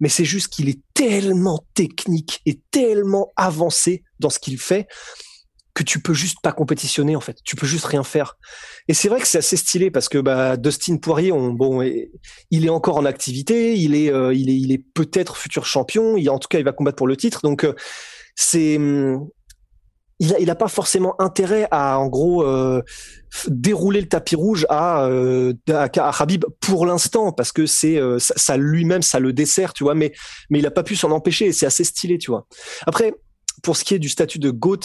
mais 0.00 0.08
c'est 0.08 0.24
juste 0.24 0.48
qu'il 0.48 0.68
est 0.68 0.80
tellement 0.94 1.64
technique 1.74 2.40
et 2.46 2.60
tellement 2.70 3.32
avancé 3.36 4.02
dans 4.18 4.30
ce 4.30 4.38
qu'il 4.38 4.58
fait 4.58 4.86
que 5.74 5.82
tu 5.82 6.00
peux 6.00 6.12
juste 6.12 6.38
pas 6.42 6.52
compétitionner 6.52 7.16
en 7.16 7.20
fait, 7.20 7.38
tu 7.44 7.56
peux 7.56 7.66
juste 7.66 7.86
rien 7.86 8.04
faire. 8.04 8.36
Et 8.88 8.94
c'est 8.94 9.08
vrai 9.08 9.20
que 9.20 9.26
c'est 9.26 9.38
assez 9.38 9.56
stylé 9.56 9.90
parce 9.90 10.08
que 10.08 10.18
bah, 10.18 10.56
Dustin 10.56 10.98
Poirier, 10.98 11.32
on, 11.32 11.52
bon, 11.52 11.82
il 12.50 12.66
est 12.66 12.70
encore 12.70 12.98
en 12.98 13.04
activité, 13.04 13.74
il 13.76 13.94
est 13.94 14.12
euh, 14.12 14.34
il 14.34 14.50
est 14.50 14.56
il 14.56 14.72
est 14.72 14.84
peut-être 14.94 15.36
futur 15.36 15.64
champion, 15.64 16.16
il 16.16 16.28
en 16.28 16.38
tout 16.38 16.48
cas 16.48 16.58
il 16.58 16.64
va 16.64 16.72
combattre 16.72 16.96
pour 16.96 17.06
le 17.06 17.16
titre, 17.16 17.40
donc 17.42 17.64
euh, 17.64 17.74
c'est 18.34 18.78
hum, 20.22 20.36
il 20.40 20.50
a, 20.50 20.54
pas 20.54 20.68
forcément 20.68 21.20
intérêt 21.20 21.66
à 21.70 21.98
en 21.98 22.08
gros 22.08 22.42
euh, 22.42 22.82
dérouler 23.48 24.00
le 24.00 24.08
tapis 24.08 24.36
rouge 24.36 24.66
à, 24.68 25.06
euh, 25.06 25.54
à, 25.68 26.22
Habib 26.22 26.44
pour 26.60 26.86
l'instant 26.86 27.32
parce 27.32 27.52
que 27.52 27.66
c'est 27.66 27.96
euh, 27.96 28.18
ça, 28.18 28.56
lui-même 28.56 29.02
ça 29.02 29.20
le 29.20 29.32
dessert 29.32 29.72
tu 29.72 29.84
vois 29.84 29.94
mais 29.94 30.12
mais 30.50 30.58
il 30.58 30.66
a 30.66 30.70
pas 30.70 30.82
pu 30.82 30.96
s'en 30.96 31.10
empêcher 31.10 31.46
et 31.46 31.52
c'est 31.52 31.66
assez 31.66 31.84
stylé 31.84 32.18
tu 32.18 32.30
vois. 32.30 32.46
Après 32.86 33.14
pour 33.62 33.76
ce 33.76 33.84
qui 33.84 33.94
est 33.94 33.98
du 33.98 34.08
statut 34.08 34.38
de 34.38 34.50
GOAT 34.50 34.80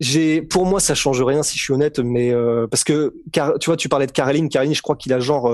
j'ai 0.00 0.42
pour 0.42 0.64
moi 0.64 0.80
ça 0.80 0.94
change 0.94 1.22
rien 1.22 1.42
si 1.42 1.58
je 1.58 1.62
suis 1.62 1.72
honnête 1.72 1.98
mais 1.98 2.32
euh, 2.32 2.66
parce 2.66 2.84
que 2.84 3.14
car, 3.32 3.58
tu 3.58 3.66
vois 3.66 3.76
tu 3.76 3.88
parlais 3.88 4.06
de 4.06 4.12
Caroline 4.12 4.48
Caroline 4.48 4.74
je 4.74 4.82
crois 4.82 4.96
qu'il 4.96 5.12
a 5.12 5.20
genre 5.20 5.52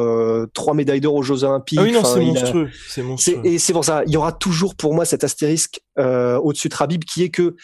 trois 0.54 0.74
médailles 0.74 1.00
d'or 1.00 1.14
aux 1.14 1.22
Jeux 1.22 1.44
Olympiques 1.44 1.78
ah 1.80 1.84
oui 1.84 1.92
non 1.92 2.04
c'est 2.04 2.20
monstrueux 2.20 2.70
c'est 2.88 3.02
monstrueux. 3.02 3.40
et 3.44 3.58
c'est 3.58 3.72
pour 3.72 3.84
ça 3.84 4.02
il 4.06 4.12
y 4.12 4.16
aura 4.16 4.32
toujours 4.32 4.74
pour 4.74 4.94
moi 4.94 5.04
cet 5.04 5.24
astérisque 5.24 5.80
au-dessus 5.96 6.68
de 6.68 6.74
Habib 6.78 7.04
qui 7.04 7.24
est 7.24 7.30
que 7.30 7.56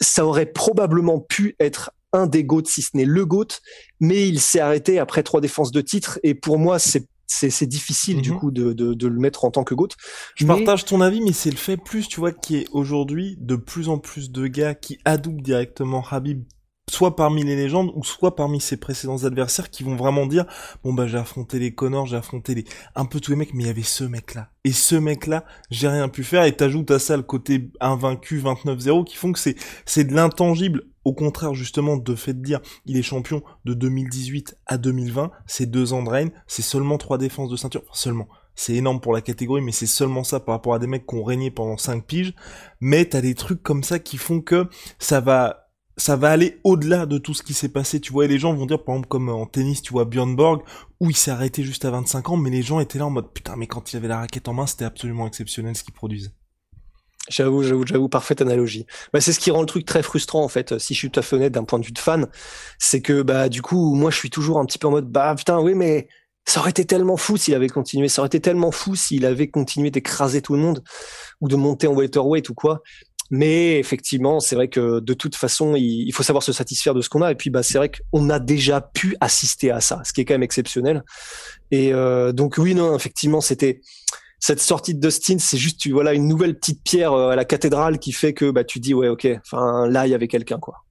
ça 0.00 0.26
aurait 0.26 0.46
probablement 0.46 1.20
pu 1.20 1.56
être 1.60 1.92
un 2.12 2.26
des 2.26 2.44
GOAT, 2.44 2.64
si 2.66 2.82
ce 2.82 2.96
n'est 2.96 3.04
le 3.04 3.26
GOAT, 3.26 3.48
mais 4.00 4.28
il 4.28 4.40
s'est 4.40 4.60
arrêté 4.60 4.98
après 4.98 5.22
trois 5.22 5.40
défenses 5.40 5.70
de 5.70 5.80
titre, 5.80 6.18
et 6.22 6.34
pour 6.34 6.58
moi, 6.58 6.78
c'est 6.78 7.06
c'est 7.28 7.66
difficile 7.66 8.22
du 8.22 8.30
mhm. 8.30 8.38
coup 8.38 8.50
de, 8.52 8.72
de, 8.72 8.94
de, 8.94 9.06
le 9.08 9.18
mettre 9.18 9.44
en 9.44 9.50
tant 9.50 9.64
que 9.64 9.74
GOAT. 9.74 9.88
Je 10.36 10.46
partage 10.46 10.84
ton 10.84 11.00
avis, 11.00 11.20
mais 11.20 11.32
c'est 11.32 11.50
le 11.50 11.56
fait 11.56 11.76
plus, 11.76 12.08
tu 12.08 12.20
vois, 12.20 12.32
qui 12.32 12.56
est 12.56 12.66
aujourd'hui 12.70 13.36
de 13.40 13.56
plus 13.56 13.88
en 13.88 13.98
plus 13.98 14.30
de 14.30 14.46
gars 14.46 14.74
qui 14.74 14.98
adoubent 15.04 15.42
directement 15.42 16.04
Habib 16.08 16.44
soit 16.88 17.16
parmi 17.16 17.42
les 17.42 17.56
légendes 17.56 17.90
ou 17.96 18.04
soit 18.04 18.36
parmi 18.36 18.60
ses 18.60 18.76
précédents 18.76 19.24
adversaires 19.24 19.70
qui 19.70 19.82
vont 19.82 19.96
vraiment 19.96 20.26
dire 20.26 20.44
bon 20.84 20.94
bah 20.94 21.08
j'ai 21.08 21.18
affronté 21.18 21.58
les 21.58 21.74
Connors, 21.74 22.06
j'ai 22.06 22.16
affronté 22.16 22.54
les 22.54 22.64
un 22.94 23.06
peu 23.06 23.18
tous 23.18 23.32
les 23.32 23.36
mecs 23.36 23.54
mais 23.54 23.64
il 23.64 23.66
y 23.66 23.70
avait 23.70 23.82
ce 23.82 24.04
mec 24.04 24.34
là 24.34 24.50
et 24.62 24.70
ce 24.70 24.94
mec 24.94 25.26
là 25.26 25.44
j'ai 25.70 25.88
rien 25.88 26.08
pu 26.08 26.22
faire. 26.22 26.44
Et 26.44 26.54
t'ajoutes 26.54 26.90
à 26.92 27.00
ça 27.00 27.16
le 27.16 27.24
côté 27.24 27.70
invaincu 27.80 28.40
29-0 28.40 29.04
qui 29.04 29.16
font 29.16 29.32
que 29.32 29.38
c'est 29.38 29.56
c'est 29.84 30.04
de 30.04 30.14
l'intangible. 30.14 30.84
Au 31.04 31.12
contraire 31.12 31.54
justement 31.54 31.96
de 31.96 32.14
fait 32.14 32.34
de 32.34 32.42
dire 32.42 32.60
il 32.84 32.96
est 32.96 33.02
champion 33.02 33.42
de 33.64 33.74
2018 33.74 34.56
à 34.66 34.78
2020 34.78 35.32
c'est 35.46 35.66
deux 35.66 35.92
ans 35.92 36.02
de 36.04 36.10
règne 36.10 36.30
c'est 36.46 36.62
seulement 36.62 36.98
trois 36.98 37.18
défenses 37.18 37.50
de 37.50 37.56
ceinture. 37.56 37.82
Seulement. 37.92 38.28
C'est 38.58 38.74
énorme 38.74 39.02
pour 39.02 39.12
la 39.12 39.20
catégorie, 39.20 39.60
mais 39.60 39.70
c'est 39.70 39.84
seulement 39.84 40.24
ça 40.24 40.40
par 40.40 40.54
rapport 40.54 40.72
à 40.72 40.78
des 40.78 40.86
mecs 40.86 41.06
qui 41.06 41.14
ont 41.14 41.22
régné 41.22 41.50
pendant 41.50 41.76
5 41.76 42.06
piges. 42.06 42.34
Mais 42.80 43.04
t'as 43.04 43.20
des 43.20 43.34
trucs 43.34 43.62
comme 43.62 43.84
ça 43.84 43.98
qui 43.98 44.16
font 44.16 44.40
que 44.40 44.66
ça 44.98 45.20
va 45.20 45.65
ça 45.96 46.16
va 46.16 46.30
aller 46.30 46.60
au-delà 46.64 47.06
de 47.06 47.18
tout 47.18 47.34
ce 47.34 47.42
qui 47.42 47.54
s'est 47.54 47.68
passé. 47.68 48.00
Tu 48.00 48.12
vois, 48.12 48.26
et 48.26 48.28
les 48.28 48.38
gens 48.38 48.54
vont 48.54 48.66
dire, 48.66 48.82
par 48.82 48.94
exemple, 48.94 49.08
comme 49.08 49.28
en 49.28 49.46
tennis, 49.46 49.82
tu 49.82 49.92
vois, 49.92 50.04
Björn 50.04 50.34
Borg, 50.36 50.62
où 51.00 51.10
il 51.10 51.16
s'est 51.16 51.30
arrêté 51.30 51.62
juste 51.62 51.84
à 51.84 51.90
25 51.90 52.30
ans, 52.30 52.36
mais 52.36 52.50
les 52.50 52.62
gens 52.62 52.80
étaient 52.80 52.98
là 52.98 53.06
en 53.06 53.10
mode, 53.10 53.32
putain, 53.32 53.56
mais 53.56 53.66
quand 53.66 53.92
il 53.92 53.96
avait 53.96 54.08
la 54.08 54.18
raquette 54.18 54.48
en 54.48 54.54
main, 54.54 54.66
c'était 54.66 54.84
absolument 54.84 55.26
exceptionnel 55.26 55.76
ce 55.76 55.84
qu'il 55.84 55.94
produisait. 55.94 56.30
J'avoue, 57.28 57.62
j'avoue, 57.62 57.84
j'avoue, 57.84 58.08
parfaite 58.08 58.40
analogie. 58.40 58.86
Bah, 59.12 59.20
c'est 59.20 59.32
ce 59.32 59.40
qui 59.40 59.50
rend 59.50 59.60
le 59.60 59.66
truc 59.66 59.84
très 59.84 60.02
frustrant, 60.02 60.44
en 60.44 60.48
fait, 60.48 60.78
si 60.78 60.94
je 60.94 60.98
suis 60.98 61.10
tout 61.10 61.18
à 61.18 61.22
fait 61.22 61.36
honnête 61.36 61.52
d'un 61.52 61.64
point 61.64 61.78
de 61.78 61.84
vue 61.84 61.92
de 61.92 61.98
fan. 61.98 62.28
C'est 62.78 63.00
que, 63.00 63.22
bah, 63.22 63.48
du 63.48 63.62
coup, 63.62 63.94
moi, 63.94 64.10
je 64.10 64.16
suis 64.16 64.30
toujours 64.30 64.58
un 64.60 64.64
petit 64.64 64.78
peu 64.78 64.86
en 64.86 64.92
mode, 64.92 65.10
bah, 65.10 65.34
putain, 65.36 65.58
oui, 65.60 65.74
mais 65.74 66.08
ça 66.46 66.60
aurait 66.60 66.70
été 66.70 66.84
tellement 66.84 67.16
fou 67.16 67.36
s'il 67.36 67.54
avait 67.54 67.68
continué. 67.68 68.08
Ça 68.08 68.22
aurait 68.22 68.28
été 68.28 68.40
tellement 68.40 68.70
fou 68.70 68.94
s'il 68.94 69.26
avait 69.26 69.48
continué 69.48 69.90
d'écraser 69.90 70.42
tout 70.42 70.54
le 70.54 70.60
monde 70.60 70.84
ou 71.40 71.48
de 71.48 71.56
monter 71.56 71.88
en 71.88 71.94
welterweight 71.94 72.48
ou 72.48 72.54
quoi. 72.54 72.82
Mais 73.30 73.78
effectivement, 73.78 74.40
c'est 74.40 74.54
vrai 74.54 74.68
que 74.68 75.00
de 75.00 75.14
toute 75.14 75.34
façon, 75.34 75.74
il, 75.76 76.10
faut 76.12 76.22
savoir 76.22 76.42
se 76.42 76.52
satisfaire 76.52 76.94
de 76.94 77.00
ce 77.00 77.08
qu'on 77.08 77.22
a. 77.22 77.32
Et 77.32 77.34
puis, 77.34 77.50
bah, 77.50 77.62
c'est 77.62 77.78
vrai 77.78 77.90
qu'on 77.90 78.30
a 78.30 78.38
déjà 78.38 78.80
pu 78.80 79.16
assister 79.20 79.70
à 79.70 79.80
ça, 79.80 80.02
ce 80.04 80.12
qui 80.12 80.20
est 80.20 80.24
quand 80.24 80.34
même 80.34 80.42
exceptionnel. 80.42 81.02
Et 81.70 81.92
euh, 81.92 82.32
donc, 82.32 82.56
oui, 82.58 82.74
non, 82.74 82.94
effectivement, 82.96 83.40
c'était 83.40 83.80
cette 84.38 84.60
sortie 84.60 84.94
de 84.94 85.00
Dustin, 85.00 85.38
c'est 85.38 85.56
juste, 85.56 85.88
voilà, 85.88 86.12
une 86.12 86.28
nouvelle 86.28 86.58
petite 86.58 86.82
pierre 86.84 87.12
euh, 87.12 87.30
à 87.30 87.36
la 87.36 87.44
cathédrale 87.44 87.98
qui 87.98 88.12
fait 88.12 88.32
que 88.32 88.50
bah, 88.50 88.64
tu 88.64 88.80
dis, 88.80 88.94
ouais, 88.94 89.08
ok, 89.08 89.26
enfin, 89.44 89.88
là, 89.88 90.06
il 90.06 90.10
y 90.10 90.14
avait 90.14 90.28
quelqu'un, 90.28 90.58
quoi. 90.58 90.85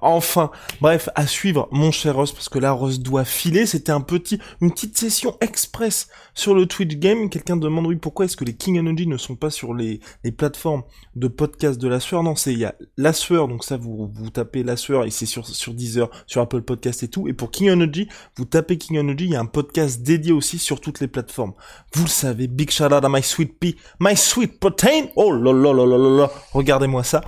Enfin, 0.00 0.50
bref, 0.80 1.08
à 1.14 1.26
suivre, 1.26 1.68
mon 1.70 1.90
cher 1.90 2.16
Ross, 2.16 2.32
parce 2.32 2.48
que 2.48 2.58
là, 2.58 2.72
Ross 2.72 3.00
doit 3.00 3.24
filer. 3.24 3.64
C'était 3.64 3.92
un 3.92 4.00
petit, 4.00 4.38
une 4.60 4.70
petite 4.70 4.98
session 4.98 5.36
express 5.40 6.08
sur 6.34 6.54
le 6.54 6.66
Twitch 6.66 6.96
Game. 6.96 7.30
Quelqu'un 7.30 7.56
demande, 7.56 7.86
oui, 7.86 7.96
pourquoi 7.96 8.24
est-ce 8.24 8.36
que 8.36 8.44
les 8.44 8.54
King 8.54 8.78
Energy 8.78 9.06
ne 9.06 9.16
sont 9.16 9.36
pas 9.36 9.50
sur 9.50 9.72
les, 9.72 10.00
les 10.24 10.32
plateformes 10.32 10.82
de 11.16 11.28
podcast 11.28 11.80
de 11.80 11.88
la 11.88 12.00
sueur? 12.00 12.22
Non, 12.22 12.34
c'est, 12.36 12.52
il 12.52 12.58
y 12.58 12.64
a 12.64 12.74
la 12.96 13.12
sueur, 13.12 13.48
donc 13.48 13.64
ça, 13.64 13.76
vous, 13.76 14.10
vous 14.12 14.30
tapez 14.30 14.62
la 14.62 14.76
sueur, 14.76 15.04
et 15.04 15.10
c'est 15.10 15.26
sur, 15.26 15.46
sur 15.46 15.74
Deezer, 15.74 16.10
sur 16.26 16.40
Apple 16.42 16.62
Podcast 16.62 17.02
et 17.02 17.08
tout. 17.08 17.28
Et 17.28 17.32
pour 17.32 17.50
King 17.50 17.70
Energy, 17.70 18.08
vous 18.36 18.44
tapez 18.44 18.78
King 18.78 18.98
Energy, 18.98 19.24
il 19.24 19.30
y 19.30 19.36
a 19.36 19.40
un 19.40 19.46
podcast 19.46 20.02
dédié 20.02 20.32
aussi 20.32 20.58
sur 20.58 20.80
toutes 20.80 21.00
les 21.00 21.08
plateformes. 21.08 21.54
Vous 21.94 22.04
le 22.04 22.10
savez, 22.10 22.46
big 22.46 22.70
shout 22.70 22.84
out 22.84 23.04
à 23.04 23.08
My 23.08 23.22
Sweet 23.22 23.58
Pea, 23.58 23.76
My 24.00 24.16
Sweet 24.16 24.58
Protein. 24.58 25.06
Oh 25.16 25.32
là 25.32 25.52
là 25.52 25.72
là. 25.72 26.30
Regardez-moi 26.52 27.04
ça. 27.04 27.22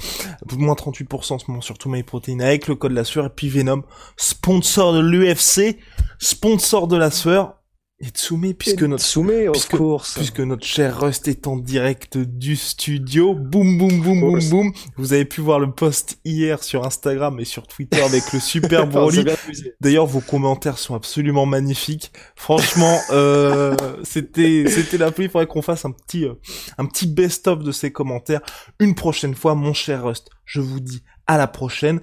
Moins 0.56 0.74
38% 0.74 1.32
en 1.32 1.38
ce 1.38 1.44
moment 1.48 1.60
sur 1.60 1.75
surtout 1.76 1.90
MyProtein 1.90 2.40
avec 2.40 2.68
le 2.68 2.74
code 2.74 2.92
la 2.92 3.04
sueur 3.04 3.26
et 3.26 3.28
puis 3.28 3.50
Venom, 3.50 3.82
sponsor 4.16 4.94
de 4.94 5.00
l'UFC, 5.00 5.78
sponsor 6.18 6.88
de 6.88 6.96
la 6.96 7.10
sueur. 7.10 7.55
Et 7.98 8.08
Tsume, 8.08 8.52
puisque 8.52 8.82
notre 8.82 9.02
Tsume, 9.02 9.50
puisque, 9.52 9.78
course. 9.78 10.14
puisque 10.16 10.40
notre 10.40 10.66
cher 10.66 11.00
Rust 11.00 11.28
est 11.28 11.46
en 11.46 11.56
direct 11.56 12.18
du 12.18 12.54
studio, 12.54 13.34
boum 13.34 13.78
boum 13.78 14.02
boum 14.02 14.20
boum 14.20 14.48
boum. 14.50 14.72
Vous 14.98 15.14
avez 15.14 15.24
pu 15.24 15.40
voir 15.40 15.58
le 15.58 15.72
post 15.72 16.18
hier 16.22 16.62
sur 16.62 16.84
Instagram 16.84 17.40
et 17.40 17.46
sur 17.46 17.66
Twitter 17.66 18.02
avec 18.02 18.34
le 18.34 18.38
super 18.38 18.86
Broly. 18.88 19.24
D'ailleurs, 19.80 20.04
vos 20.04 20.20
commentaires 20.20 20.76
sont 20.76 20.94
absolument 20.94 21.46
magnifiques. 21.46 22.12
Franchement, 22.34 23.00
euh, 23.12 23.74
c'était 24.02 24.66
c'était 24.68 24.98
la 24.98 25.10
pluie. 25.10 25.24
Il 25.24 25.30
faudrait 25.30 25.46
qu'on 25.46 25.62
fasse 25.62 25.86
un 25.86 25.92
petit 25.92 26.26
euh, 26.26 26.34
un 26.76 26.84
petit 26.84 27.06
best-of 27.06 27.60
de 27.60 27.72
ces 27.72 27.92
commentaires 27.92 28.42
une 28.78 28.94
prochaine 28.94 29.34
fois, 29.34 29.54
mon 29.54 29.72
cher 29.72 30.04
Rust. 30.04 30.28
Je 30.44 30.60
vous 30.60 30.80
dis 30.80 31.02
à 31.26 31.38
la 31.38 31.46
prochaine. 31.46 32.02